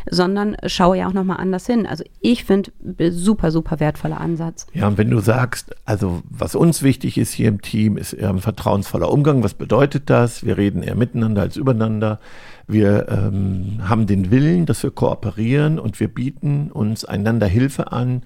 sondern 0.09 0.57
schaue 0.65 0.97
ja 0.97 1.07
auch 1.07 1.13
nochmal 1.13 1.37
anders 1.37 1.67
hin. 1.67 1.85
Also 1.85 2.03
ich 2.19 2.45
finde, 2.45 2.71
super, 3.11 3.51
super 3.51 3.79
wertvoller 3.79 4.19
Ansatz. 4.19 4.65
Ja, 4.73 4.87
und 4.87 4.97
wenn 4.97 5.11
du 5.11 5.19
sagst, 5.19 5.75
also 5.85 6.23
was 6.31 6.55
uns 6.55 6.81
wichtig 6.81 7.19
ist 7.19 7.31
hier 7.31 7.49
im 7.49 7.61
Team, 7.61 7.95
ist 7.95 8.19
ein 8.19 8.39
vertrauensvoller 8.39 9.11
Umgang. 9.11 9.43
Was 9.43 9.53
bedeutet 9.53 10.09
das? 10.09 10.43
Wir 10.43 10.57
reden 10.57 10.81
eher 10.81 10.95
miteinander 10.95 11.43
als 11.43 11.57
übereinander. 11.57 12.19
Wir 12.65 13.07
ähm, 13.07 13.81
haben 13.87 14.07
den 14.07 14.31
Willen, 14.31 14.65
dass 14.65 14.81
wir 14.81 14.89
kooperieren 14.89 15.77
und 15.77 15.99
wir 15.99 16.07
bieten 16.07 16.71
uns 16.71 17.05
einander 17.05 17.45
Hilfe 17.45 17.91
an 17.91 18.23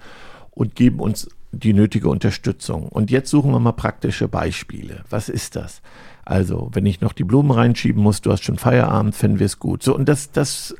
und 0.52 0.74
geben 0.74 1.00
uns 1.00 1.28
die 1.52 1.72
nötige 1.72 2.08
Unterstützung. 2.08 2.88
Und 2.88 3.10
jetzt 3.10 3.30
suchen 3.30 3.52
wir 3.52 3.60
mal 3.60 3.72
praktische 3.72 4.28
Beispiele. 4.28 5.04
Was 5.10 5.28
ist 5.28 5.56
das? 5.56 5.80
Also, 6.24 6.68
wenn 6.72 6.84
ich 6.84 7.00
noch 7.00 7.14
die 7.14 7.24
Blumen 7.24 7.50
reinschieben 7.50 8.02
muss, 8.02 8.20
du 8.20 8.30
hast 8.30 8.44
schon 8.44 8.58
Feierabend, 8.58 9.14
finden 9.14 9.38
wir 9.38 9.46
es 9.46 9.58
gut. 9.58 9.82
So, 9.82 9.94
und 9.94 10.08
das, 10.08 10.30
das 10.30 10.74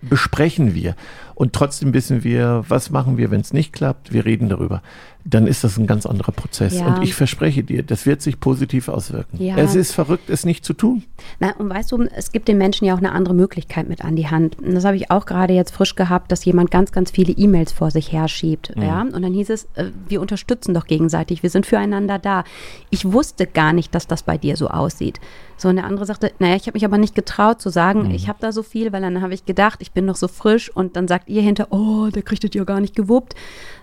besprechen 0.00 0.74
wir. 0.74 0.94
Und 1.34 1.52
trotzdem 1.52 1.92
wissen 1.94 2.24
wir, 2.24 2.64
was 2.68 2.90
machen 2.90 3.16
wir, 3.16 3.30
wenn 3.30 3.40
es 3.40 3.52
nicht 3.52 3.72
klappt. 3.72 4.12
Wir 4.12 4.24
reden 4.24 4.48
darüber. 4.48 4.82
Dann 5.26 5.46
ist 5.46 5.64
das 5.64 5.78
ein 5.78 5.86
ganz 5.86 6.04
anderer 6.04 6.32
Prozess. 6.32 6.78
Ja. 6.78 6.86
Und 6.86 7.02
ich 7.02 7.14
verspreche 7.14 7.64
dir, 7.64 7.82
das 7.82 8.04
wird 8.04 8.20
sich 8.20 8.40
positiv 8.40 8.88
auswirken. 8.88 9.42
Ja. 9.42 9.56
Es 9.56 9.74
ist 9.74 9.92
verrückt, 9.92 10.28
es 10.28 10.44
nicht 10.44 10.66
zu 10.66 10.74
tun. 10.74 11.02
Na, 11.40 11.56
und 11.56 11.70
weißt 11.70 11.92
du, 11.92 12.02
es 12.14 12.30
gibt 12.30 12.46
den 12.46 12.58
Menschen 12.58 12.84
ja 12.84 12.94
auch 12.94 12.98
eine 12.98 13.12
andere 13.12 13.34
Möglichkeit 13.34 13.88
mit 13.88 14.04
an 14.04 14.16
die 14.16 14.28
Hand. 14.28 14.58
Und 14.58 14.74
das 14.74 14.84
habe 14.84 14.96
ich 14.96 15.10
auch 15.10 15.24
gerade 15.24 15.54
jetzt 15.54 15.72
frisch 15.72 15.94
gehabt, 15.94 16.30
dass 16.30 16.44
jemand 16.44 16.70
ganz, 16.70 16.92
ganz 16.92 17.10
viele 17.10 17.32
E-Mails 17.32 17.72
vor 17.72 17.90
sich 17.90 18.12
herschiebt. 18.12 18.76
Mhm. 18.76 18.82
Ja? 18.82 19.00
Und 19.00 19.22
dann 19.22 19.32
hieß 19.32 19.48
es, 19.48 19.64
äh, 19.76 19.86
wir 20.08 20.20
unterstützen 20.20 20.74
doch 20.74 20.86
gegenseitig, 20.86 21.42
wir 21.42 21.50
sind 21.50 21.64
füreinander 21.64 22.18
da. 22.18 22.44
Ich 22.90 23.10
wusste 23.10 23.46
gar 23.46 23.72
nicht, 23.72 23.94
dass 23.94 24.06
das 24.06 24.24
bei 24.24 24.36
dir 24.36 24.56
so 24.56 24.68
aussieht. 24.68 25.20
So, 25.56 25.68
und 25.68 25.76
der 25.76 25.84
andere 25.86 26.04
sagte, 26.04 26.32
naja, 26.38 26.56
ich 26.56 26.66
habe 26.66 26.76
mich 26.76 26.84
aber 26.84 26.98
nicht 26.98 27.14
getraut 27.14 27.60
zu 27.60 27.70
sagen, 27.70 28.08
mhm. 28.08 28.10
ich 28.10 28.28
habe 28.28 28.38
da 28.40 28.52
so 28.52 28.62
viel, 28.62 28.92
weil 28.92 29.02
dann 29.02 29.22
habe 29.22 29.34
ich 29.34 29.44
gedacht, 29.44 29.80
ich 29.80 29.92
bin 29.92 30.04
noch 30.04 30.16
so 30.16 30.28
frisch 30.28 30.68
und 30.68 30.96
dann 30.96 31.08
sagt 31.08 31.23
ihr 31.26 31.42
hinter, 31.42 31.68
oh, 31.70 32.08
der 32.08 32.22
kriegt 32.22 32.44
das 32.44 32.50
ja 32.54 32.64
gar 32.64 32.80
nicht 32.80 32.94
gewuppt. 32.94 33.34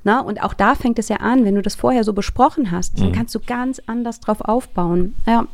Na, 0.04 0.22
und 0.22 0.42
auch 0.42 0.54
da 0.54 0.76
fängt 0.76 1.00
es 1.00 1.10
ja 1.10 1.18
an, 1.18 1.46
wenn 1.46 1.56
du 1.56 1.62
das 1.62 1.76
vorher 1.76 2.04
so 2.04 2.14
besprochen 2.14 2.72
hast, 2.72 2.98
mhm. 2.98 3.04
dann 3.04 3.12
kannst 3.14 3.36
du 3.36 3.40
ganz 3.40 3.82
anders 3.86 4.20
drauf 4.20 4.42
aufbauen. 4.42 5.16
Ja. 5.28 5.48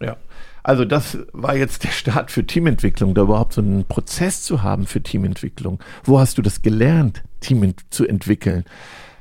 Ja. 0.00 0.16
Also 0.62 0.84
das 0.84 1.16
war 1.32 1.56
jetzt 1.56 1.84
der 1.84 1.90
Start 1.90 2.30
für 2.30 2.44
Teamentwicklung, 2.44 3.14
da 3.14 3.22
überhaupt 3.22 3.54
so 3.54 3.62
einen 3.62 3.84
Prozess 3.84 4.42
zu 4.42 4.62
haben 4.62 4.86
für 4.86 5.02
Teamentwicklung. 5.02 5.80
Wo 6.04 6.18
hast 6.20 6.36
du 6.36 6.42
das 6.42 6.60
gelernt, 6.60 7.22
Team 7.40 7.74
zu 7.88 8.06
entwickeln? 8.06 8.64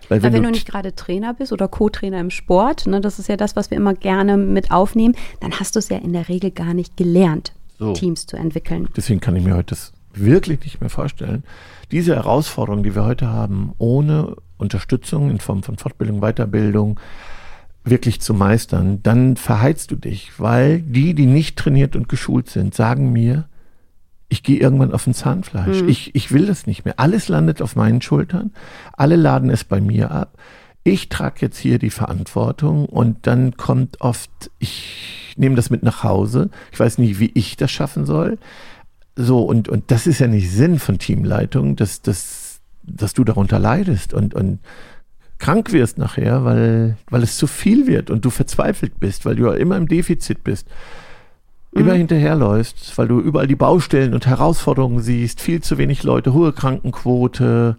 Weil 0.10 0.24
wenn, 0.24 0.34
wenn 0.34 0.44
du, 0.44 0.48
du, 0.50 0.54
nicht 0.54 0.68
gerade 0.68 0.96
Trainer 0.96 1.34
bist 1.34 1.52
oder 1.52 1.68
Co-Trainer 1.68 2.20
im 2.20 2.32
Sport, 2.32 2.88
ne, 2.88 3.02
das 3.02 3.20
ist 3.20 3.30
ja 3.30 3.38
das, 3.38 3.56
was 3.56 3.72
wir 3.72 3.78
immer 3.78 3.94
gerne 3.94 4.38
mit 4.38 4.72
aufnehmen, 4.72 5.16
dann 5.40 5.58
hast 5.60 5.76
du 5.76 5.80
es 5.80 5.90
ja 5.90 5.98
in 5.98 6.14
der 6.14 6.28
Regel 6.28 6.52
gar 6.52 6.74
nicht 6.74 6.98
gelernt, 6.98 7.54
so. 7.80 7.94
Teams 7.94 8.26
zu 8.26 8.38
entwickeln. 8.38 8.88
Deswegen 8.96 9.20
kann 9.20 9.36
ich 9.36 9.44
mir 9.44 9.56
heute 9.56 9.76
das 9.76 9.94
wirklich 10.20 10.62
nicht 10.62 10.82
mehr 10.82 10.90
vorstellen. 10.90 11.44
Diese 11.92 12.16
Herausforderung, 12.16 12.84
die 12.84 12.96
wir 12.96 13.06
heute 13.06 13.28
haben, 13.28 13.74
ohne 13.78 14.36
Unterstützung 14.58 15.30
in 15.30 15.40
Form 15.40 15.64
von 15.64 15.78
Fortbildung, 15.78 16.22
Weiterbildung, 16.22 17.00
wirklich 17.84 18.20
zu 18.20 18.34
meistern, 18.34 19.02
dann 19.04 19.38
verheizt 19.38 19.92
du 19.92 19.96
dich, 19.96 20.32
weil 20.38 20.82
die, 20.82 21.14
die 21.14 21.26
nicht 21.26 21.58
trainiert 21.58 21.96
und 21.96 22.10
geschult 22.10 22.50
sind, 22.50 22.76
sagen 22.76 23.12
mir, 23.14 23.48
ich 24.30 24.44
gehe 24.44 24.60
irgendwann 24.60 24.94
auf 24.94 25.08
ein 25.08 25.14
Zahnfleisch. 25.14 25.84
Mhm. 25.84 25.90
Ich, 25.90 26.14
ich 26.14 26.32
will 26.32 26.46
das 26.46 26.68
nicht 26.68 26.84
mehr. 26.84 27.00
Alles 27.00 27.30
landet 27.30 27.62
auf 27.62 27.76
meinen 27.76 28.02
Schultern. 28.02 28.52
Alle 28.94 29.16
laden 29.16 29.50
es 29.50 29.64
bei 29.64 29.80
mir 29.80 30.12
ab. 30.12 30.38
Ich 30.84 31.10
trage 31.10 31.38
jetzt 31.42 31.58
hier 31.58 31.80
die 31.80 31.90
Verantwortung 31.90 32.86
und 32.86 33.28
dann 33.28 33.56
kommt 33.58 34.02
oft, 34.02 34.32
ich 34.60 35.34
nehme 35.38 35.56
das 35.56 35.70
mit 35.70 35.84
nach 35.84 36.04
Hause. 36.04 36.50
Ich 36.72 36.80
weiß 36.80 36.98
nicht, 36.98 37.20
wie 37.20 37.32
ich 37.34 37.58
das 37.58 37.72
schaffen 37.72 38.06
soll. 38.06 38.38
So, 39.18 39.42
und, 39.42 39.68
und 39.68 39.92
das 39.92 40.08
ist 40.08 40.20
ja 40.20 40.28
nicht 40.28 40.52
Sinn 40.52 40.80
von 40.80 41.00
Teamleitung, 41.00 41.76
dass, 41.76 42.02
dass, 42.02 42.60
dass 42.84 43.14
du 43.14 43.24
darunter 43.24 43.60
leidest 43.60 44.14
und, 44.14 44.34
und 44.34 44.60
krank 45.40 45.74
wirst 45.74 45.98
nachher, 45.98 46.46
weil, 46.46 46.98
weil 47.10 47.24
es 47.24 47.38
zu 47.38 47.48
viel 47.48 47.88
wird 47.88 48.10
und 48.10 48.24
du 48.24 48.30
verzweifelt 48.30 49.00
bist, 49.00 49.26
weil 49.26 49.36
du 49.36 49.48
ja 49.48 49.54
immer 49.54 49.76
im 49.76 49.88
Defizit 49.88 50.44
bist 50.44 50.68
immer 51.78 51.94
mhm. 51.94 51.98
hinterherläufst, 51.98 52.98
weil 52.98 53.08
du 53.08 53.20
überall 53.20 53.48
die 53.48 53.56
Baustellen 53.56 54.14
und 54.14 54.26
Herausforderungen 54.26 55.02
siehst, 55.02 55.42
viel 55.42 55.62
zu 55.62 55.78
wenig 55.78 56.04
Leute, 56.04 56.34
hohe 56.34 56.54
Krankenquote, 56.54 57.78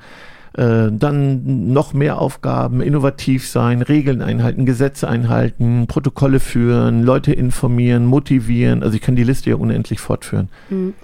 äh, 0.54 0.88
dann 0.90 1.72
noch 1.72 1.92
mehr 1.94 2.20
Aufgaben, 2.20 2.80
innovativ 2.80 3.48
sein, 3.48 3.82
Regeln 3.82 4.22
einhalten, 4.22 4.66
Gesetze 4.66 5.08
einhalten, 5.08 5.86
Protokolle 5.86 6.40
führen, 6.40 7.02
Leute 7.02 7.32
informieren, 7.32 8.06
motivieren. 8.06 8.82
Also 8.82 8.96
ich 8.96 9.02
kann 9.02 9.16
die 9.16 9.24
Liste 9.24 9.50
ja 9.50 9.56
unendlich 9.56 10.00
fortführen. 10.00 10.48
Mhm. 10.70 10.94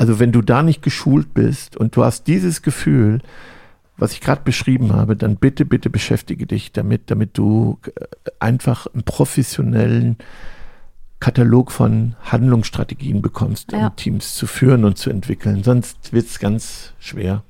Also 0.00 0.18
wenn 0.18 0.32
du 0.32 0.40
da 0.40 0.62
nicht 0.62 0.80
geschult 0.80 1.34
bist 1.34 1.76
und 1.76 1.94
du 1.94 2.02
hast 2.02 2.26
dieses 2.26 2.62
Gefühl, 2.62 3.20
was 3.98 4.14
ich 4.14 4.22
gerade 4.22 4.40
beschrieben 4.42 4.94
habe, 4.94 5.14
dann 5.14 5.36
bitte, 5.36 5.66
bitte 5.66 5.90
beschäftige 5.90 6.46
dich 6.46 6.72
damit, 6.72 7.10
damit 7.10 7.36
du 7.36 7.78
äh, 7.84 8.06
einfach 8.38 8.86
einen 8.86 9.02
professionellen 9.02 10.16
Katalog 11.20 11.70
von 11.70 12.16
Handlungsstrategien 12.22 13.20
bekommst, 13.20 13.74
um 13.74 13.94
Teams 13.96 14.36
zu 14.36 14.46
führen 14.46 14.86
und 14.86 14.96
zu 14.96 15.10
entwickeln. 15.10 15.62
Sonst 15.64 16.14
wird 16.14 16.28
es 16.28 16.38
ganz 16.38 16.94
schwer. 16.98 17.42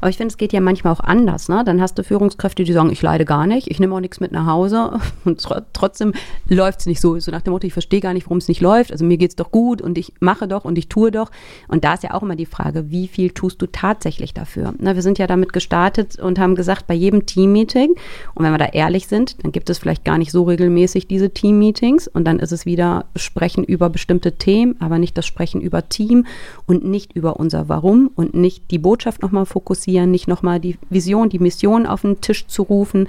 Aber 0.00 0.10
ich 0.10 0.16
finde, 0.16 0.32
es 0.32 0.38
geht 0.38 0.52
ja 0.52 0.60
manchmal 0.60 0.92
auch 0.92 1.00
anders. 1.00 1.48
Ne? 1.48 1.62
Dann 1.64 1.80
hast 1.80 1.98
du 1.98 2.04
Führungskräfte, 2.04 2.64
die 2.64 2.72
sagen, 2.72 2.90
ich 2.90 3.02
leide 3.02 3.24
gar 3.24 3.46
nicht, 3.46 3.70
ich 3.70 3.80
nehme 3.80 3.94
auch 3.94 4.00
nichts 4.00 4.20
mit 4.20 4.32
nach 4.32 4.46
Hause 4.46 4.98
und 5.24 5.46
trotzdem 5.72 6.12
läuft 6.48 6.80
es 6.80 6.86
nicht 6.86 7.00
so. 7.00 7.18
So 7.18 7.30
nach 7.30 7.42
dem 7.42 7.52
Motto, 7.52 7.66
ich 7.66 7.72
verstehe 7.72 8.00
gar 8.00 8.14
nicht, 8.14 8.26
warum 8.26 8.38
es 8.38 8.48
nicht 8.48 8.60
läuft. 8.60 8.92
Also 8.92 9.04
mir 9.04 9.16
geht 9.16 9.30
es 9.30 9.36
doch 9.36 9.50
gut 9.50 9.80
und 9.82 9.98
ich 9.98 10.12
mache 10.20 10.48
doch 10.48 10.64
und 10.64 10.78
ich 10.78 10.88
tue 10.88 11.10
doch. 11.10 11.30
Und 11.68 11.84
da 11.84 11.94
ist 11.94 12.02
ja 12.02 12.14
auch 12.14 12.22
immer 12.22 12.36
die 12.36 12.46
Frage, 12.46 12.90
wie 12.90 13.08
viel 13.08 13.30
tust 13.30 13.60
du 13.62 13.66
tatsächlich 13.66 14.34
dafür? 14.34 14.74
Na, 14.78 14.94
wir 14.94 15.02
sind 15.02 15.18
ja 15.18 15.26
damit 15.26 15.52
gestartet 15.52 16.18
und 16.18 16.38
haben 16.38 16.54
gesagt, 16.54 16.86
bei 16.86 16.94
jedem 16.94 17.26
Teammeeting, 17.26 17.94
und 18.34 18.44
wenn 18.44 18.52
wir 18.52 18.58
da 18.58 18.66
ehrlich 18.66 19.06
sind, 19.06 19.42
dann 19.44 19.52
gibt 19.52 19.70
es 19.70 19.78
vielleicht 19.78 20.04
gar 20.04 20.18
nicht 20.18 20.32
so 20.32 20.44
regelmäßig 20.44 21.06
diese 21.06 21.30
Teammeetings 21.30 22.08
und 22.08 22.24
dann 22.24 22.38
ist 22.38 22.52
es 22.52 22.66
wieder 22.66 23.06
Sprechen 23.16 23.64
über 23.64 23.90
bestimmte 23.90 24.32
Themen, 24.32 24.76
aber 24.80 24.98
nicht 24.98 25.16
das 25.16 25.26
Sprechen 25.26 25.60
über 25.60 25.88
Team 25.88 26.26
und 26.66 26.84
nicht 26.84 27.12
über 27.12 27.38
unser 27.38 27.68
Warum 27.68 28.10
und 28.14 28.34
nicht 28.34 28.70
die 28.70 28.78
Botschaft 28.78 29.22
nochmal 29.22 29.41
nochmal 29.42 29.52
fokussieren, 29.52 30.10
nicht 30.10 30.28
nochmal 30.28 30.60
die 30.60 30.78
Vision, 30.90 31.28
die 31.28 31.38
Mission 31.38 31.86
auf 31.86 32.02
den 32.02 32.20
Tisch 32.20 32.46
zu 32.46 32.62
rufen. 32.62 33.08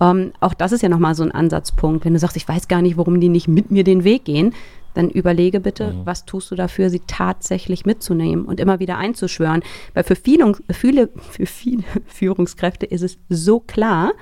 Ähm, 0.00 0.32
auch 0.40 0.54
das 0.54 0.72
ist 0.72 0.82
ja 0.82 0.88
nochmal 0.88 1.14
so 1.14 1.22
ein 1.22 1.32
Ansatzpunkt. 1.32 2.04
Wenn 2.04 2.14
du 2.14 2.18
sagst, 2.18 2.36
ich 2.36 2.48
weiß 2.48 2.68
gar 2.68 2.82
nicht, 2.82 2.96
warum 2.96 3.20
die 3.20 3.28
nicht 3.28 3.48
mit 3.48 3.70
mir 3.70 3.84
den 3.84 4.04
Weg 4.04 4.24
gehen, 4.24 4.54
dann 4.94 5.10
überlege 5.10 5.60
bitte, 5.60 5.92
mhm. 5.92 6.06
was 6.06 6.24
tust 6.24 6.50
du 6.50 6.54
dafür, 6.54 6.88
sie 6.88 7.02
tatsächlich 7.06 7.84
mitzunehmen 7.84 8.46
und 8.46 8.60
immer 8.60 8.80
wieder 8.80 8.96
einzuschwören. 8.96 9.62
Weil 9.92 10.04
für 10.04 10.16
viele, 10.16 10.54
viele, 10.70 11.10
für 11.30 11.46
viele 11.46 11.84
Führungskräfte 12.06 12.86
ist 12.86 13.02
es 13.02 13.18
so 13.28 13.60
klar, 13.60 14.12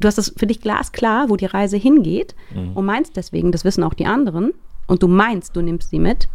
du 0.00 0.08
hast 0.08 0.18
es 0.18 0.34
für 0.36 0.46
dich 0.46 0.60
glasklar, 0.60 1.28
wo 1.28 1.36
die 1.36 1.46
Reise 1.46 1.76
hingeht 1.76 2.34
mhm. 2.52 2.72
und 2.72 2.84
meinst 2.84 3.16
deswegen, 3.16 3.52
das 3.52 3.64
wissen 3.64 3.84
auch 3.84 3.94
die 3.94 4.06
anderen, 4.06 4.52
und 4.88 5.02
du 5.02 5.08
meinst, 5.08 5.54
du 5.54 5.60
nimmst 5.60 5.90
sie 5.90 5.98
mit. 5.98 6.28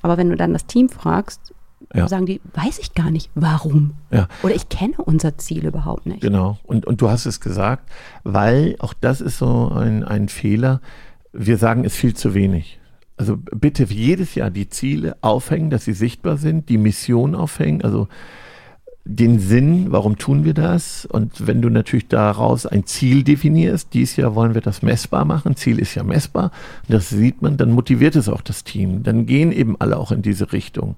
Aber 0.00 0.16
wenn 0.16 0.30
du 0.30 0.36
dann 0.36 0.54
das 0.54 0.66
Team 0.66 0.88
fragst, 0.88 1.52
ja. 1.94 2.08
sagen 2.08 2.26
die, 2.26 2.40
weiß 2.54 2.78
ich 2.78 2.94
gar 2.94 3.10
nicht, 3.10 3.30
warum. 3.34 3.94
Ja. 4.10 4.28
Oder 4.42 4.54
ich 4.54 4.68
kenne 4.68 4.94
unser 4.96 5.38
Ziel 5.38 5.66
überhaupt 5.66 6.06
nicht. 6.06 6.20
Genau. 6.20 6.58
Und, 6.64 6.86
und 6.86 7.00
du 7.00 7.10
hast 7.10 7.26
es 7.26 7.40
gesagt, 7.40 7.90
weil 8.24 8.76
auch 8.78 8.94
das 8.94 9.20
ist 9.20 9.38
so 9.38 9.68
ein, 9.68 10.04
ein 10.04 10.28
Fehler. 10.28 10.80
Wir 11.32 11.58
sagen, 11.58 11.84
es 11.84 11.94
viel 11.94 12.14
zu 12.14 12.34
wenig. 12.34 12.78
Also 13.16 13.36
bitte 13.36 13.84
jedes 13.84 14.34
Jahr 14.34 14.50
die 14.50 14.68
Ziele 14.68 15.16
aufhängen, 15.20 15.70
dass 15.70 15.84
sie 15.84 15.92
sichtbar 15.92 16.38
sind, 16.38 16.68
die 16.68 16.78
Mission 16.78 17.34
aufhängen, 17.34 17.82
also 17.82 18.08
den 19.04 19.40
Sinn, 19.40 19.90
warum 19.90 20.16
tun 20.16 20.44
wir 20.44 20.54
das? 20.54 21.06
Und 21.06 21.46
wenn 21.46 21.60
du 21.60 21.68
natürlich 21.68 22.08
daraus 22.08 22.66
ein 22.66 22.86
Ziel 22.86 23.24
definierst, 23.24 23.92
dies 23.92 24.16
Jahr 24.16 24.34
wollen 24.34 24.54
wir 24.54 24.60
das 24.60 24.82
messbar 24.82 25.24
machen, 25.24 25.56
Ziel 25.56 25.78
ist 25.80 25.94
ja 25.94 26.04
messbar, 26.04 26.52
das 26.88 27.08
sieht 27.08 27.42
man, 27.42 27.56
dann 27.56 27.72
motiviert 27.72 28.14
es 28.14 28.28
auch 28.28 28.42
das 28.42 28.62
Team. 28.62 29.02
Dann 29.02 29.26
gehen 29.26 29.50
eben 29.50 29.76
alle 29.80 29.96
auch 29.98 30.12
in 30.12 30.22
diese 30.22 30.52
Richtung 30.52 30.96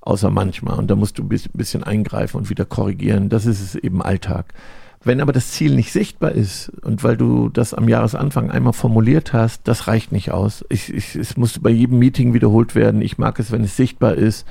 außer 0.00 0.30
manchmal. 0.30 0.78
Und 0.78 0.90
da 0.90 0.96
musst 0.96 1.18
du 1.18 1.24
ein 1.24 1.28
bisschen 1.28 1.84
eingreifen 1.84 2.38
und 2.38 2.50
wieder 2.50 2.64
korrigieren. 2.64 3.28
Das 3.28 3.46
ist 3.46 3.60
es 3.60 3.74
eben 3.74 4.02
Alltag. 4.02 4.54
Wenn 5.04 5.20
aber 5.20 5.32
das 5.32 5.52
Ziel 5.52 5.74
nicht 5.76 5.92
sichtbar 5.92 6.32
ist 6.32 6.70
und 6.82 7.04
weil 7.04 7.16
du 7.16 7.48
das 7.48 7.72
am 7.72 7.88
Jahresanfang 7.88 8.50
einmal 8.50 8.72
formuliert 8.72 9.32
hast, 9.32 9.62
das 9.68 9.86
reicht 9.86 10.10
nicht 10.10 10.32
aus. 10.32 10.64
Ich, 10.68 10.92
ich, 10.92 11.14
es 11.14 11.36
muss 11.36 11.60
bei 11.60 11.70
jedem 11.70 11.98
Meeting 11.98 12.34
wiederholt 12.34 12.74
werden. 12.74 13.00
Ich 13.00 13.16
mag 13.16 13.38
es, 13.38 13.52
wenn 13.52 13.62
es 13.62 13.76
sichtbar 13.76 14.14
ist. 14.14 14.46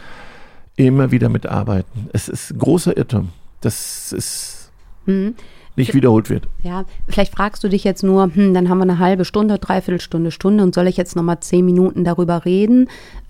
Immer 0.77 1.12
wieder 1.12 1.27
mitarbeiten. 1.27 2.08
Es 2.13 2.30
ist 2.30 2.51
ein 2.51 2.60
großer 2.60 2.96
Irrtum. 2.96 3.30
Das 3.62 4.13
ist 4.13 4.72
mhm. 5.06 5.36
Nicht 5.77 5.93
wiederholt 5.93 6.29
wird. 6.29 6.48
Ja, 6.63 6.86
vielleicht 7.07 7.34
fragst 7.34 7.63
du 7.63 7.69
dich 7.69 7.84
jetzt 7.84 8.03
nur, 8.03 8.31
hm, 8.34 8.53
dann 8.53 8.69
haben 8.69 8.79
wir 8.79 8.84
eine 8.84 9.00
halbe 9.00 9.25
Stunde, 9.25 9.60
dreiviertel 9.60 10.01
Stunde, 10.01 10.31
Stunde 10.31 10.63
und 10.63 10.74
soll 10.75 10.88
ich 10.88 10.98
jetzt 10.98 11.15
nochmal 11.15 11.39
zehn 11.39 11.65
Minuten 11.65 12.03
darüber 12.03 12.46
reden? 12.46 12.88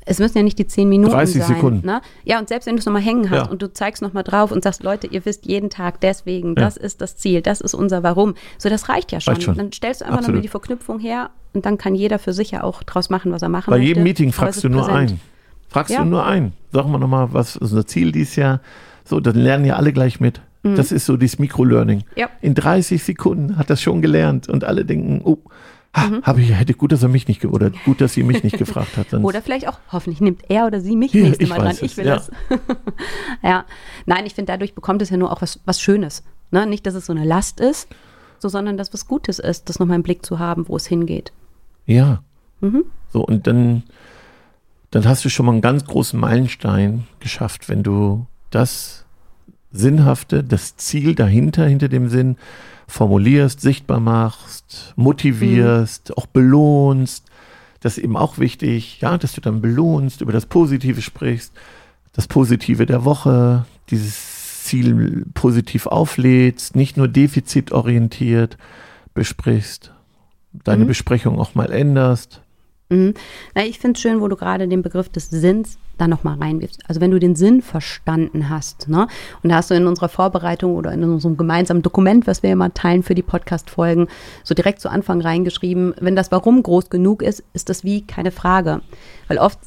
es 0.08 0.20
müssen 0.20 0.38
ja 0.38 0.44
nicht 0.44 0.58
die 0.58 0.66
zehn 0.66 0.88
Minuten 0.88 1.12
30 1.12 1.44
sein. 1.44 1.56
Sekunden. 1.56 1.86
Ne? 1.86 2.02
Ja, 2.24 2.40
und 2.40 2.48
selbst 2.48 2.66
wenn 2.66 2.76
du 2.76 2.80
es 2.80 2.86
nochmal 2.86 3.02
hängen 3.02 3.30
hast 3.30 3.46
ja. 3.46 3.52
und 3.52 3.62
du 3.62 3.72
zeigst 3.72 4.02
nochmal 4.02 4.24
drauf 4.24 4.52
und 4.52 4.64
sagst, 4.64 4.82
Leute, 4.82 5.06
ihr 5.08 5.26
wisst 5.26 5.46
jeden 5.46 5.70
Tag 5.70 6.00
deswegen, 6.00 6.50
ja. 6.50 6.56
das 6.56 6.78
ist 6.78 7.02
das 7.02 7.18
Ziel, 7.18 7.42
das 7.42 7.60
ist 7.60 7.74
unser 7.74 8.04
Warum. 8.04 8.36
So, 8.58 8.70
das 8.70 8.88
reicht 8.88 9.12
ja 9.12 9.20
schon. 9.20 9.34
Reicht 9.34 9.46
schon. 9.46 9.58
Dann 9.58 9.72
stellst 9.74 10.02
du 10.02 10.06
einfach 10.06 10.22
nochmal 10.22 10.42
die 10.42 10.48
Verknüpfung 10.48 11.00
her 11.00 11.30
und 11.54 11.66
dann 11.66 11.78
kann 11.78 11.94
jeder 11.94 12.20
für 12.20 12.32
sich 12.32 12.52
ja 12.52 12.64
auch 12.64 12.84
draus 12.84 13.10
machen, 13.10 13.34
was 13.34 13.42
er 13.42 13.50
machen 13.50 13.70
Bei 13.70 13.78
möchte. 13.78 13.84
Bei 13.84 13.88
jedem 13.88 14.04
Meeting 14.04 14.32
fragst 14.32 14.64
du 14.64 14.70
nur 14.70 14.86
präsent. 14.86 15.12
ein. 15.12 15.20
Fragst 15.68 15.94
ja. 15.94 16.04
du 16.04 16.10
nur 16.10 16.26
ein. 16.26 16.54
Sag 16.72 16.88
mal 16.88 17.00
nochmal, 17.00 17.34
was 17.34 17.58
ist 17.58 17.62
unser 17.62 17.86
Ziel 17.86 18.14
dieses 18.14 18.38
Jahr? 18.38 18.62
So, 19.04 19.20
dann 19.20 19.36
lernen 19.36 19.66
ja 19.66 19.76
alle 19.76 19.92
gleich 19.92 20.22
mit. 20.22 20.42
Mhm. 20.72 20.76
Das 20.76 20.92
ist 20.92 21.06
so 21.06 21.18
dieses 21.18 21.40
Mikro-Learning. 21.40 22.04
Ja. 22.16 22.30
In 22.42 22.56
30 22.56 23.04
Sekunden 23.04 23.58
hat 23.58 23.70
das 23.70 23.82
schon 23.82 24.02
gelernt 24.02 24.50
und 24.50 24.64
alle 24.64 24.86
denken, 24.86 25.22
oh, 25.24 25.38
mhm. 25.96 26.24
habe 26.24 26.42
ich, 26.42 26.54
hätte 26.54 26.74
gut, 26.74 26.92
dass 26.92 27.04
er 27.04 27.10
mich 27.10 27.28
nicht, 27.28 27.44
oder 27.46 27.72
gut, 27.86 28.02
dass 28.02 28.14
sie 28.14 28.24
mich 28.24 28.44
nicht 28.44 28.58
gefragt 28.58 28.98
hat. 28.98 29.14
oder 29.14 29.42
vielleicht 29.42 29.68
auch, 29.68 29.80
hoffentlich 29.92 30.22
nimmt 30.22 30.42
er 30.50 30.68
oder 30.68 30.82
sie 30.82 30.96
mich 30.96 31.14
ja, 31.14 31.24
nächste 31.24 31.48
Mal 31.48 31.60
dran. 31.60 31.68
Es, 31.68 31.82
ich 31.82 31.98
will 31.98 32.06
ja. 32.06 32.16
das. 32.16 32.32
ja. 33.44 33.66
Nein, 34.06 34.26
ich 34.26 34.34
finde, 34.34 34.52
dadurch 34.52 34.74
bekommt 34.76 35.02
es 35.02 35.10
ja 35.10 35.18
nur 35.18 35.32
auch 35.32 35.42
was, 35.42 35.60
was 35.66 35.82
Schönes. 35.82 36.24
Ne? 36.52 36.66
Nicht, 36.66 36.86
dass 36.86 36.96
es 36.96 37.06
so 37.06 37.14
eine 37.14 37.26
Last 37.26 37.60
ist, 37.60 37.88
so, 38.40 38.50
sondern 38.50 38.78
dass 38.78 38.94
was 38.94 39.08
Gutes 39.08 39.40
ist, 39.40 39.70
das 39.70 39.80
nochmal 39.80 39.96
im 39.96 40.04
Blick 40.04 40.26
zu 40.26 40.40
haben, 40.40 40.68
wo 40.68 40.76
es 40.76 40.86
hingeht. 40.86 41.32
Ja. 41.86 42.22
Mhm. 42.62 42.86
So, 43.10 43.22
und 43.22 43.48
dann, 43.48 43.84
dann 44.92 45.08
hast 45.08 45.26
du 45.26 45.30
schon 45.30 45.46
mal 45.46 45.54
einen 45.54 45.62
ganz 45.62 45.86
großen 45.86 46.20
Meilenstein 46.20 47.08
geschafft, 47.20 47.70
wenn 47.70 47.84
du 47.84 48.28
das 48.52 49.07
Sinnhafte, 49.78 50.44
das 50.44 50.76
Ziel 50.78 51.16
dahinter, 51.16 51.66
hinter 51.66 51.88
dem 51.88 52.10
Sinn, 52.10 52.38
formulierst, 52.88 53.62
sichtbar 53.62 54.00
machst, 54.00 54.94
motivierst, 54.96 56.10
mhm. 56.10 56.16
auch 56.16 56.26
belohnst. 56.26 57.26
Das 57.82 57.98
ist 57.98 58.04
eben 58.04 58.18
auch 58.18 58.38
wichtig, 58.38 59.02
ja, 59.02 59.18
dass 59.18 59.34
du 59.34 59.42
dann 59.42 59.62
belohnst, 59.62 60.22
über 60.22 60.32
das 60.32 60.46
Positive 60.46 61.02
sprichst, 61.02 61.54
das 62.14 62.28
Positive 62.28 62.86
der 62.86 63.06
Woche, 63.06 63.66
dieses 63.90 64.64
Ziel 64.64 65.26
positiv 65.34 65.86
auflädst, 65.86 66.76
nicht 66.76 66.98
nur 66.98 67.08
defizitorientiert 67.08 68.58
besprichst, 69.14 69.94
deine 70.52 70.84
mhm. 70.84 70.88
Besprechung 70.88 71.40
auch 71.40 71.56
mal 71.56 71.72
änderst. 71.72 72.42
Mhm. 72.90 73.14
Na, 73.56 73.66
ich 73.66 73.80
finde 73.80 73.98
es 73.98 74.02
schön, 74.02 74.22
wo 74.22 74.28
du 74.28 74.36
gerade 74.36 74.68
den 74.68 74.82
Begriff 74.82 75.10
des 75.10 75.30
Sinns 75.30 75.78
da 75.98 76.08
nochmal 76.08 76.38
reinwirfst. 76.38 76.82
Also 76.88 77.02
wenn 77.02 77.12
du 77.12 77.20
den 77.20 77.36
Sinn 77.36 77.62
verstanden 77.62 78.50
hast, 78.50 78.88
ne? 78.88 79.08
Und 79.44 79.50
da 79.50 79.56
hast 79.58 79.70
du 79.72 79.76
in 79.76 79.88
unserer 79.88 80.10
Vorbereitung 80.10 80.76
oder 80.76 80.92
in 80.92 81.04
unserem 81.04 81.38
gemeinsamen 81.38 81.82
Dokument, 81.82 82.28
was 82.28 82.44
wir 82.44 82.52
immer 82.52 82.74
teilen 82.74 83.04
für 83.04 83.16
die 83.16 83.24
Podcast-Folgen, 83.24 84.08
so 84.44 84.54
direkt 84.54 84.82
zu 84.82 84.90
Anfang 84.90 85.22
reingeschrieben, 85.22 85.94
wenn 86.00 86.16
das 86.16 86.32
Warum 86.32 86.62
groß 86.64 86.90
genug 86.90 87.22
ist, 87.22 87.44
ist 87.54 87.70
das 87.70 87.84
Wie 87.84 88.06
keine 88.06 88.32
Frage. 88.32 88.82
Weil 89.28 89.38
oft 89.40 89.60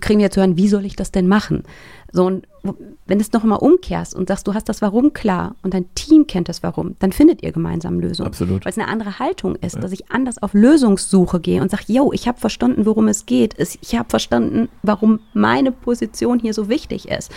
kriegen 0.00 0.20
wir 0.20 0.30
zu 0.30 0.40
hören, 0.40 0.56
wie 0.56 0.68
soll 0.68 0.84
ich 0.84 0.96
das 0.96 1.12
denn 1.12 1.28
machen? 1.28 1.64
So, 2.10 2.26
und 2.26 2.46
wenn 2.62 3.18
du 3.18 3.22
es 3.22 3.32
noch 3.32 3.44
mal 3.44 3.56
umkehrst 3.56 4.14
und 4.14 4.28
sagst, 4.28 4.46
du 4.46 4.54
hast 4.54 4.68
das 4.68 4.80
Warum 4.80 5.12
klar 5.12 5.56
und 5.62 5.74
dein 5.74 5.92
Team 5.94 6.26
kennt 6.26 6.48
das 6.48 6.62
Warum, 6.62 6.96
dann 7.00 7.12
findet 7.12 7.42
ihr 7.42 7.52
gemeinsam 7.52 8.00
Lösungen. 8.00 8.28
Absolut. 8.28 8.64
Weil 8.64 8.70
es 8.70 8.78
eine 8.78 8.88
andere 8.88 9.18
Haltung 9.18 9.56
ist, 9.56 9.76
ja. 9.76 9.80
dass 9.80 9.92
ich 9.92 10.10
anders 10.10 10.42
auf 10.42 10.54
Lösungssuche 10.54 11.40
gehe 11.40 11.60
und 11.60 11.70
sage, 11.70 11.84
yo, 11.88 12.12
ich 12.12 12.26
habe 12.26 12.40
verstanden, 12.40 12.86
worum 12.86 13.08
es 13.08 13.26
geht. 13.26 13.56
Ich 13.58 13.98
habe 13.98 14.08
verstanden, 14.08 14.68
warum 14.82 15.20
meine 15.34 15.70
Position 15.70 16.38
hier 16.38 16.54
so 16.54 16.68
wichtig 16.68 17.08
ist. 17.08 17.30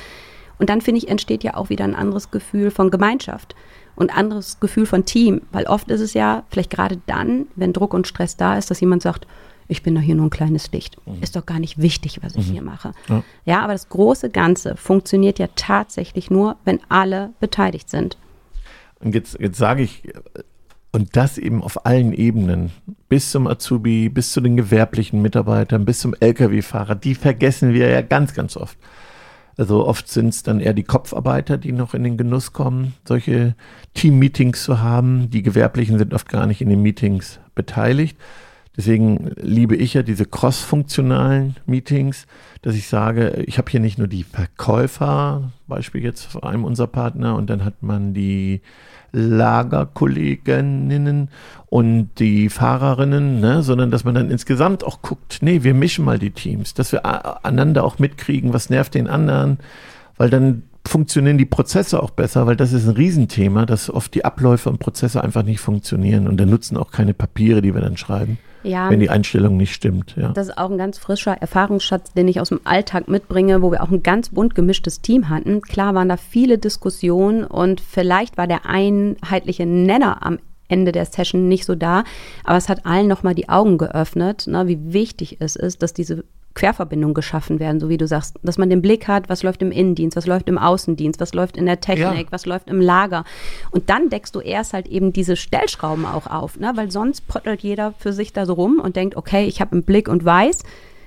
Und 0.57 0.69
dann, 0.69 0.81
finde 0.81 0.99
ich, 0.99 1.09
entsteht 1.09 1.43
ja 1.43 1.55
auch 1.55 1.69
wieder 1.69 1.83
ein 1.83 1.95
anderes 1.95 2.31
Gefühl 2.31 2.71
von 2.71 2.91
Gemeinschaft. 2.91 3.55
und 3.95 4.15
anderes 4.15 4.59
Gefühl 4.59 4.85
von 4.85 5.05
Team, 5.05 5.41
weil 5.51 5.65
oft 5.65 5.89
ist 5.89 6.01
es 6.01 6.13
ja 6.13 6.43
vielleicht 6.49 6.71
gerade 6.71 6.99
dann, 7.05 7.47
wenn 7.55 7.73
Druck 7.73 7.93
und 7.93 8.07
Stress 8.07 8.37
da 8.37 8.57
ist, 8.57 8.71
dass 8.71 8.79
jemand 8.79 9.01
sagt, 9.01 9.27
ich 9.71 9.83
bin 9.83 9.95
doch 9.95 10.01
hier 10.01 10.15
nur 10.15 10.25
ein 10.25 10.31
kleines 10.31 10.71
Licht. 10.73 10.97
Mhm. 11.07 11.23
Ist 11.23 11.37
doch 11.37 11.45
gar 11.45 11.59
nicht 11.59 11.81
wichtig, 11.81 12.19
was 12.21 12.35
ich 12.35 12.49
mhm. 12.49 12.51
hier 12.51 12.61
mache. 12.61 12.91
Ja. 13.07 13.23
ja, 13.45 13.61
aber 13.61 13.71
das 13.71 13.87
große 13.87 14.29
Ganze 14.29 14.75
funktioniert 14.75 15.39
ja 15.39 15.47
tatsächlich 15.55 16.29
nur, 16.29 16.57
wenn 16.65 16.79
alle 16.89 17.31
beteiligt 17.39 17.89
sind. 17.89 18.17
Und 18.99 19.15
jetzt, 19.15 19.39
jetzt 19.39 19.57
sage 19.57 19.81
ich, 19.83 20.03
und 20.91 21.15
das 21.15 21.37
eben 21.37 21.63
auf 21.63 21.85
allen 21.85 22.11
Ebenen, 22.11 22.71
bis 23.07 23.31
zum 23.31 23.47
Azubi, 23.47 24.09
bis 24.09 24.33
zu 24.33 24.41
den 24.41 24.57
gewerblichen 24.57 25.21
Mitarbeitern, 25.21 25.85
bis 25.85 25.99
zum 25.99 26.13
Lkw-Fahrer, 26.19 26.95
die 26.95 27.15
vergessen 27.15 27.73
wir 27.73 27.89
ja 27.89 28.01
ganz, 28.01 28.33
ganz 28.33 28.57
oft. 28.57 28.77
Also 29.57 29.87
oft 29.87 30.09
sind 30.09 30.29
es 30.29 30.43
dann 30.43 30.59
eher 30.59 30.73
die 30.73 30.83
Kopfarbeiter, 30.83 31.57
die 31.57 31.71
noch 31.71 31.93
in 31.93 32.03
den 32.03 32.17
Genuss 32.17 32.51
kommen, 32.51 32.93
solche 33.07 33.55
Team-Meetings 33.93 34.63
zu 34.63 34.81
haben. 34.81 35.29
Die 35.29 35.43
Gewerblichen 35.43 35.97
sind 35.97 36.13
oft 36.13 36.27
gar 36.27 36.45
nicht 36.45 36.61
in 36.61 36.69
den 36.69 36.81
Meetings 36.81 37.39
beteiligt. 37.55 38.17
Deswegen 38.77 39.31
liebe 39.35 39.75
ich 39.75 39.95
ja 39.95 40.01
diese 40.01 40.25
cross-funktionalen 40.25 41.57
Meetings, 41.65 42.25
dass 42.61 42.75
ich 42.75 42.87
sage, 42.87 43.43
ich 43.45 43.57
habe 43.57 43.69
hier 43.69 43.81
nicht 43.81 43.97
nur 43.97 44.07
die 44.07 44.23
Verkäufer, 44.23 45.51
Beispiel 45.67 46.01
jetzt 46.03 46.23
vor 46.23 46.45
einem 46.45 46.63
unserer 46.63 46.87
Partner, 46.87 47.35
und 47.35 47.49
dann 47.49 47.65
hat 47.65 47.83
man 47.83 48.13
die 48.13 48.61
Lagerkolleginnen 49.11 51.27
und 51.65 52.11
die 52.17 52.47
Fahrerinnen, 52.47 53.41
ne, 53.41 53.61
sondern 53.61 53.91
dass 53.91 54.05
man 54.05 54.15
dann 54.15 54.31
insgesamt 54.31 54.85
auch 54.85 55.01
guckt, 55.01 55.39
nee, 55.41 55.63
wir 55.63 55.73
mischen 55.73 56.05
mal 56.05 56.17
die 56.17 56.31
Teams, 56.31 56.73
dass 56.73 56.93
wir 56.93 57.45
einander 57.45 57.83
auch 57.83 57.99
mitkriegen, 57.99 58.53
was 58.53 58.69
nervt 58.69 58.95
den 58.95 59.09
anderen, 59.09 59.57
weil 60.15 60.29
dann 60.29 60.63
funktionieren 60.87 61.37
die 61.37 61.45
Prozesse 61.45 62.01
auch 62.01 62.11
besser, 62.11 62.47
weil 62.47 62.55
das 62.55 62.71
ist 62.71 62.87
ein 62.87 62.95
Riesenthema, 62.95 63.65
dass 63.65 63.89
oft 63.89 64.15
die 64.15 64.23
Abläufe 64.23 64.69
und 64.69 64.79
Prozesse 64.79 65.21
einfach 65.21 65.43
nicht 65.43 65.59
funktionieren 65.59 66.29
und 66.29 66.37
dann 66.37 66.49
nutzen 66.49 66.77
auch 66.77 66.91
keine 66.91 67.13
Papiere, 67.13 67.61
die 67.61 67.73
wir 67.73 67.81
dann 67.81 67.97
schreiben 67.97 68.37
ja, 68.63 68.89
wenn 68.89 68.99
die 68.99 69.09
Einstellung 69.09 69.57
nicht 69.57 69.73
stimmt. 69.73 70.15
Ja. 70.15 70.29
Das 70.29 70.49
ist 70.49 70.57
auch 70.57 70.69
ein 70.69 70.77
ganz 70.77 70.97
frischer 70.97 71.33
Erfahrungsschatz, 71.33 72.13
den 72.13 72.27
ich 72.27 72.39
aus 72.39 72.49
dem 72.49 72.61
Alltag 72.63 73.07
mitbringe, 73.07 73.61
wo 73.61 73.71
wir 73.71 73.83
auch 73.83 73.89
ein 73.89 74.03
ganz 74.03 74.29
bunt 74.29 74.55
gemischtes 74.55 75.01
Team 75.01 75.29
hatten. 75.29 75.61
Klar 75.61 75.95
waren 75.95 76.09
da 76.09 76.17
viele 76.17 76.57
Diskussionen 76.57 77.43
und 77.43 77.81
vielleicht 77.81 78.37
war 78.37 78.47
der 78.47 78.65
einheitliche 78.65 79.65
Nenner 79.65 80.25
am 80.25 80.39
Ende 80.67 80.91
der 80.91 81.05
Session 81.05 81.47
nicht 81.47 81.65
so 81.65 81.75
da, 81.75 82.03
aber 82.43 82.57
es 82.57 82.69
hat 82.69 82.85
allen 82.85 83.07
nochmal 83.07 83.35
die 83.35 83.49
Augen 83.49 83.77
geöffnet, 83.77 84.47
ne, 84.47 84.67
wie 84.67 84.93
wichtig 84.93 85.37
es 85.39 85.57
ist, 85.57 85.83
dass 85.83 85.93
diese 85.93 86.23
Querverbindungen 86.53 87.13
geschaffen 87.13 87.59
werden, 87.59 87.79
so 87.79 87.89
wie 87.89 87.97
du 87.97 88.07
sagst, 88.07 88.37
dass 88.43 88.57
man 88.57 88.69
den 88.69 88.81
Blick 88.81 89.07
hat, 89.07 89.29
was 89.29 89.43
läuft 89.43 89.61
im 89.61 89.71
Innendienst, 89.71 90.17
was 90.17 90.27
läuft 90.27 90.49
im 90.49 90.57
Außendienst, 90.57 91.19
was 91.19 91.33
läuft 91.33 91.55
in 91.55 91.65
der 91.65 91.79
Technik, 91.79 92.25
ja. 92.25 92.31
was 92.31 92.45
läuft 92.45 92.69
im 92.69 92.81
Lager. 92.81 93.23
Und 93.71 93.89
dann 93.89 94.09
deckst 94.09 94.35
du 94.35 94.39
erst 94.39 94.73
halt 94.73 94.87
eben 94.87 95.13
diese 95.13 95.35
Stellschrauben 95.35 96.05
auch 96.05 96.27
auf, 96.27 96.59
ne? 96.59 96.73
weil 96.75 96.91
sonst 96.91 97.27
pottelt 97.27 97.61
jeder 97.61 97.93
für 97.97 98.11
sich 98.11 98.33
da 98.33 98.45
so 98.45 98.53
rum 98.53 98.81
und 98.83 98.95
denkt, 98.95 99.15
okay, 99.15 99.45
ich 99.45 99.61
habe 99.61 99.73
einen 99.73 99.83
Blick 99.83 100.09
und 100.09 100.25
weiß. 100.25 100.63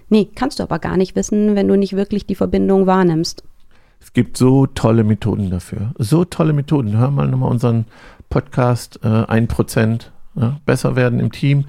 Nee, 0.09 0.29
kannst 0.35 0.59
du 0.59 0.63
aber 0.63 0.79
gar 0.79 0.97
nicht 0.97 1.17
wissen, 1.17 1.57
wenn 1.57 1.69
du 1.69 1.77
nicht 1.77 1.95
wirklich 1.95 2.27
die 2.27 2.35
Verbindung 2.35 2.87
wahrnimmst. 2.87 3.43
Es 4.01 4.13
gibt 4.13 4.37
so 4.37 4.67
tolle 4.67 5.03
Methoden 5.03 5.51
dafür. 5.51 5.93
So 5.99 6.25
tolle 6.25 6.53
Methoden. 6.53 6.97
Hör 6.99 7.11
mal 7.11 7.27
nochmal 7.27 7.51
unseren 7.51 7.87
Podcast 8.29 9.01
äh, 9.03 9.09
1%. 9.09 10.11
Ja, 10.37 10.61
besser 10.67 10.97
werden 10.97 11.21
im 11.21 11.33
Team 11.33 11.65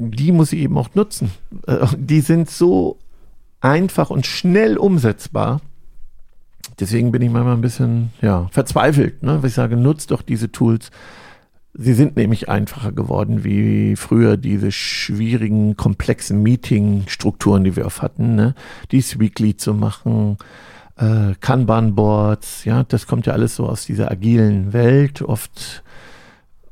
die 0.00 0.32
muss 0.32 0.52
ich 0.52 0.60
eben 0.60 0.78
auch 0.78 0.94
nutzen. 0.94 1.30
Äh, 1.66 1.86
die 1.96 2.20
sind 2.20 2.50
so 2.50 2.98
einfach 3.60 4.10
und 4.10 4.26
schnell 4.26 4.76
umsetzbar. 4.76 5.60
Deswegen 6.78 7.12
bin 7.12 7.22
ich 7.22 7.30
manchmal 7.30 7.54
ein 7.54 7.60
bisschen 7.60 8.10
ja, 8.22 8.48
verzweifelt, 8.50 9.22
ne? 9.22 9.42
weil 9.42 9.48
ich 9.48 9.54
sage, 9.54 9.76
nutzt 9.76 10.10
doch 10.10 10.22
diese 10.22 10.50
Tools. 10.50 10.90
Sie 11.74 11.92
sind 11.92 12.16
nämlich 12.16 12.48
einfacher 12.48 12.90
geworden 12.90 13.44
wie 13.44 13.94
früher 13.96 14.36
diese 14.36 14.72
schwierigen, 14.72 15.76
komplexen 15.76 16.42
Meeting-Strukturen, 16.42 17.64
die 17.64 17.76
wir 17.76 17.86
oft 17.86 18.02
hatten. 18.02 18.34
Ne? 18.34 18.54
Dies 18.90 19.20
Weekly 19.20 19.56
zu 19.56 19.74
machen, 19.74 20.38
äh, 20.96 21.34
Kanban-Boards, 21.40 22.64
ja, 22.64 22.84
das 22.84 23.06
kommt 23.06 23.26
ja 23.26 23.34
alles 23.34 23.56
so 23.56 23.66
aus 23.66 23.84
dieser 23.84 24.10
agilen 24.10 24.72
Welt. 24.72 25.22
Oft 25.22 25.84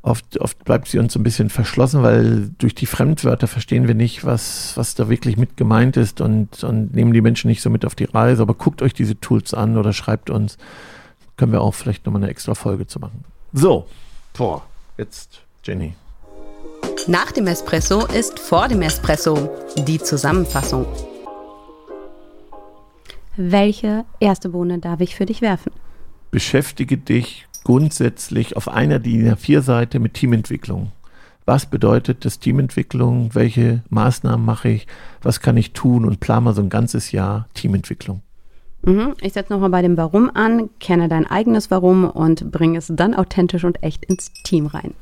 Oft, 0.08 0.40
oft 0.40 0.64
bleibt 0.64 0.88
sie 0.88 0.98
uns 0.98 1.14
ein 1.16 1.22
bisschen 1.22 1.50
verschlossen, 1.50 2.02
weil 2.02 2.48
durch 2.56 2.74
die 2.74 2.86
Fremdwörter 2.86 3.46
verstehen 3.46 3.88
wir 3.88 3.94
nicht, 3.94 4.24
was, 4.24 4.74
was 4.74 4.94
da 4.94 5.10
wirklich 5.10 5.36
mit 5.36 5.58
gemeint 5.58 5.98
ist 5.98 6.22
und, 6.22 6.64
und 6.64 6.94
nehmen 6.94 7.12
die 7.12 7.20
Menschen 7.20 7.48
nicht 7.48 7.60
so 7.60 7.68
mit 7.68 7.84
auf 7.84 7.94
die 7.94 8.04
Reise. 8.04 8.40
Aber 8.40 8.54
guckt 8.54 8.80
euch 8.80 8.94
diese 8.94 9.20
Tools 9.20 9.52
an 9.52 9.76
oder 9.76 9.92
schreibt 9.92 10.30
uns. 10.30 10.56
Können 11.36 11.52
wir 11.52 11.60
auch 11.60 11.74
vielleicht 11.74 12.06
nochmal 12.06 12.22
eine 12.22 12.30
extra 12.30 12.54
Folge 12.54 12.86
zu 12.86 13.00
machen. 13.00 13.22
So, 13.52 13.86
vor. 14.32 14.66
Jetzt 14.96 15.42
Jenny. 15.62 15.94
Nach 17.06 17.30
dem 17.32 17.46
Espresso 17.46 18.06
ist 18.06 18.38
vor 18.38 18.68
dem 18.68 18.80
Espresso 18.80 19.50
die 19.76 19.98
Zusammenfassung. 19.98 20.86
Welche 23.36 24.06
erste 24.20 24.48
Bohne 24.48 24.78
darf 24.78 25.00
ich 25.00 25.14
für 25.14 25.26
dich 25.26 25.42
werfen? 25.42 25.72
Beschäftige 26.30 26.96
dich 26.96 27.47
grundsätzlich 27.64 28.56
auf 28.56 28.68
einer 28.68 28.98
DIN 28.98 29.32
A4-Seite 29.32 29.98
mit 29.98 30.14
Teamentwicklung. 30.14 30.92
Was 31.44 31.66
bedeutet 31.66 32.24
das 32.24 32.38
Teamentwicklung? 32.38 33.34
Welche 33.34 33.82
Maßnahmen 33.88 34.44
mache 34.44 34.68
ich? 34.68 34.86
Was 35.22 35.40
kann 35.40 35.56
ich 35.56 35.72
tun? 35.72 36.04
Und 36.04 36.20
plan 36.20 36.44
mal 36.44 36.54
so 36.54 36.60
ein 36.60 36.68
ganzes 36.68 37.10
Jahr 37.10 37.48
Teamentwicklung. 37.54 38.22
Mhm. 38.82 39.14
Ich 39.20 39.32
setze 39.32 39.52
nochmal 39.52 39.70
bei 39.70 39.82
dem 39.82 39.96
Warum 39.96 40.30
an, 40.34 40.70
kenne 40.78 41.08
dein 41.08 41.26
eigenes 41.26 41.70
Warum 41.70 42.04
und 42.04 42.50
bringe 42.50 42.78
es 42.78 42.92
dann 42.94 43.14
authentisch 43.14 43.64
und 43.64 43.82
echt 43.82 44.04
ins 44.04 44.30
Team 44.44 44.66
rein. 44.66 44.94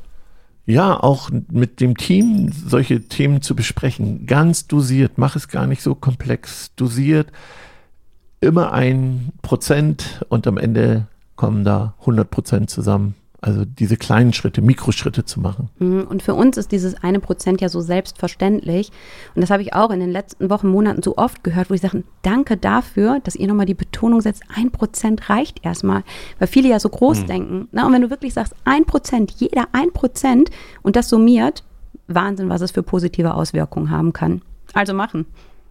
Ja, 0.66 0.98
auch 0.98 1.30
mit 1.50 1.80
dem 1.80 1.96
Team 1.96 2.50
solche 2.52 3.02
Themen 3.02 3.40
zu 3.40 3.54
besprechen. 3.54 4.26
Ganz 4.26 4.66
dosiert. 4.66 5.12
Mach 5.16 5.36
es 5.36 5.48
gar 5.48 5.66
nicht 5.66 5.82
so 5.82 5.94
komplex. 5.94 6.72
Dosiert 6.74 7.30
immer 8.40 8.72
ein 8.72 9.32
Prozent 9.42 10.24
und 10.28 10.46
am 10.46 10.58
Ende 10.58 11.06
kommen 11.36 11.64
da 11.64 11.94
100 12.00 12.30
Prozent 12.30 12.70
zusammen. 12.70 13.14
Also 13.42 13.64
diese 13.64 13.96
kleinen 13.96 14.32
Schritte, 14.32 14.62
Mikroschritte 14.62 15.24
zu 15.24 15.40
machen. 15.40 15.68
Mhm, 15.78 16.06
und 16.08 16.22
für 16.22 16.34
uns 16.34 16.56
ist 16.56 16.72
dieses 16.72 17.00
eine 17.02 17.20
Prozent 17.20 17.60
ja 17.60 17.68
so 17.68 17.80
selbstverständlich. 17.80 18.90
Und 19.34 19.42
das 19.42 19.50
habe 19.50 19.62
ich 19.62 19.74
auch 19.74 19.90
in 19.90 20.00
den 20.00 20.10
letzten 20.10 20.50
Wochen, 20.50 20.68
Monaten 20.68 21.02
so 21.02 21.16
oft 21.16 21.44
gehört, 21.44 21.70
wo 21.70 21.74
ich 21.74 21.82
sage, 21.82 22.02
danke 22.22 22.56
dafür, 22.56 23.20
dass 23.22 23.36
ihr 23.36 23.46
nochmal 23.46 23.66
die 23.66 23.74
Betonung 23.74 24.20
setzt, 24.20 24.42
ein 24.56 24.72
Prozent 24.72 25.28
reicht 25.28 25.64
erstmal. 25.64 26.02
Weil 26.38 26.48
viele 26.48 26.70
ja 26.70 26.80
so 26.80 26.88
groß 26.88 27.20
mhm. 27.20 27.26
denken. 27.26 27.68
Na, 27.72 27.86
und 27.86 27.92
wenn 27.92 28.02
du 28.02 28.10
wirklich 28.10 28.34
sagst, 28.34 28.54
ein 28.64 28.84
Prozent, 28.84 29.32
jeder 29.36 29.68
ein 29.72 29.92
Prozent 29.92 30.50
und 30.82 30.96
das 30.96 31.08
summiert, 31.08 31.62
Wahnsinn, 32.08 32.48
was 32.48 32.62
es 32.62 32.70
für 32.70 32.82
positive 32.82 33.34
Auswirkungen 33.34 33.90
haben 33.90 34.12
kann. 34.12 34.42
Also 34.72 34.94
machen. 34.94 35.26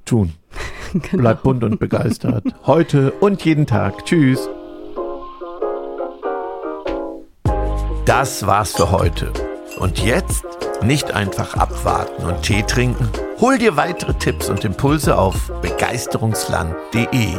Tun. 0.06 0.34
genau. 0.94 1.24
Bleib 1.24 1.44
bunt 1.44 1.64
und 1.64 1.80
begeistert. 1.80 2.44
Heute 2.66 3.12
und 3.12 3.44
jeden 3.44 3.66
Tag. 3.66 4.06
Tschüss. 4.06 4.48
Das 8.06 8.46
war's 8.46 8.74
für 8.74 8.92
heute. 8.92 9.34
Und 9.80 9.98
jetzt 9.98 10.46
nicht 10.84 11.12
einfach 11.12 11.56
abwarten 11.56 12.24
und 12.24 12.44
Tee 12.44 12.62
trinken. 12.62 13.10
Hol 13.42 13.58
dir 13.58 13.78
weitere 13.78 14.14
Tipps 14.14 14.48
und 14.48 14.64
Impulse 14.64 15.18
auf 15.18 15.52
begeisterungsland.de. 15.64 17.34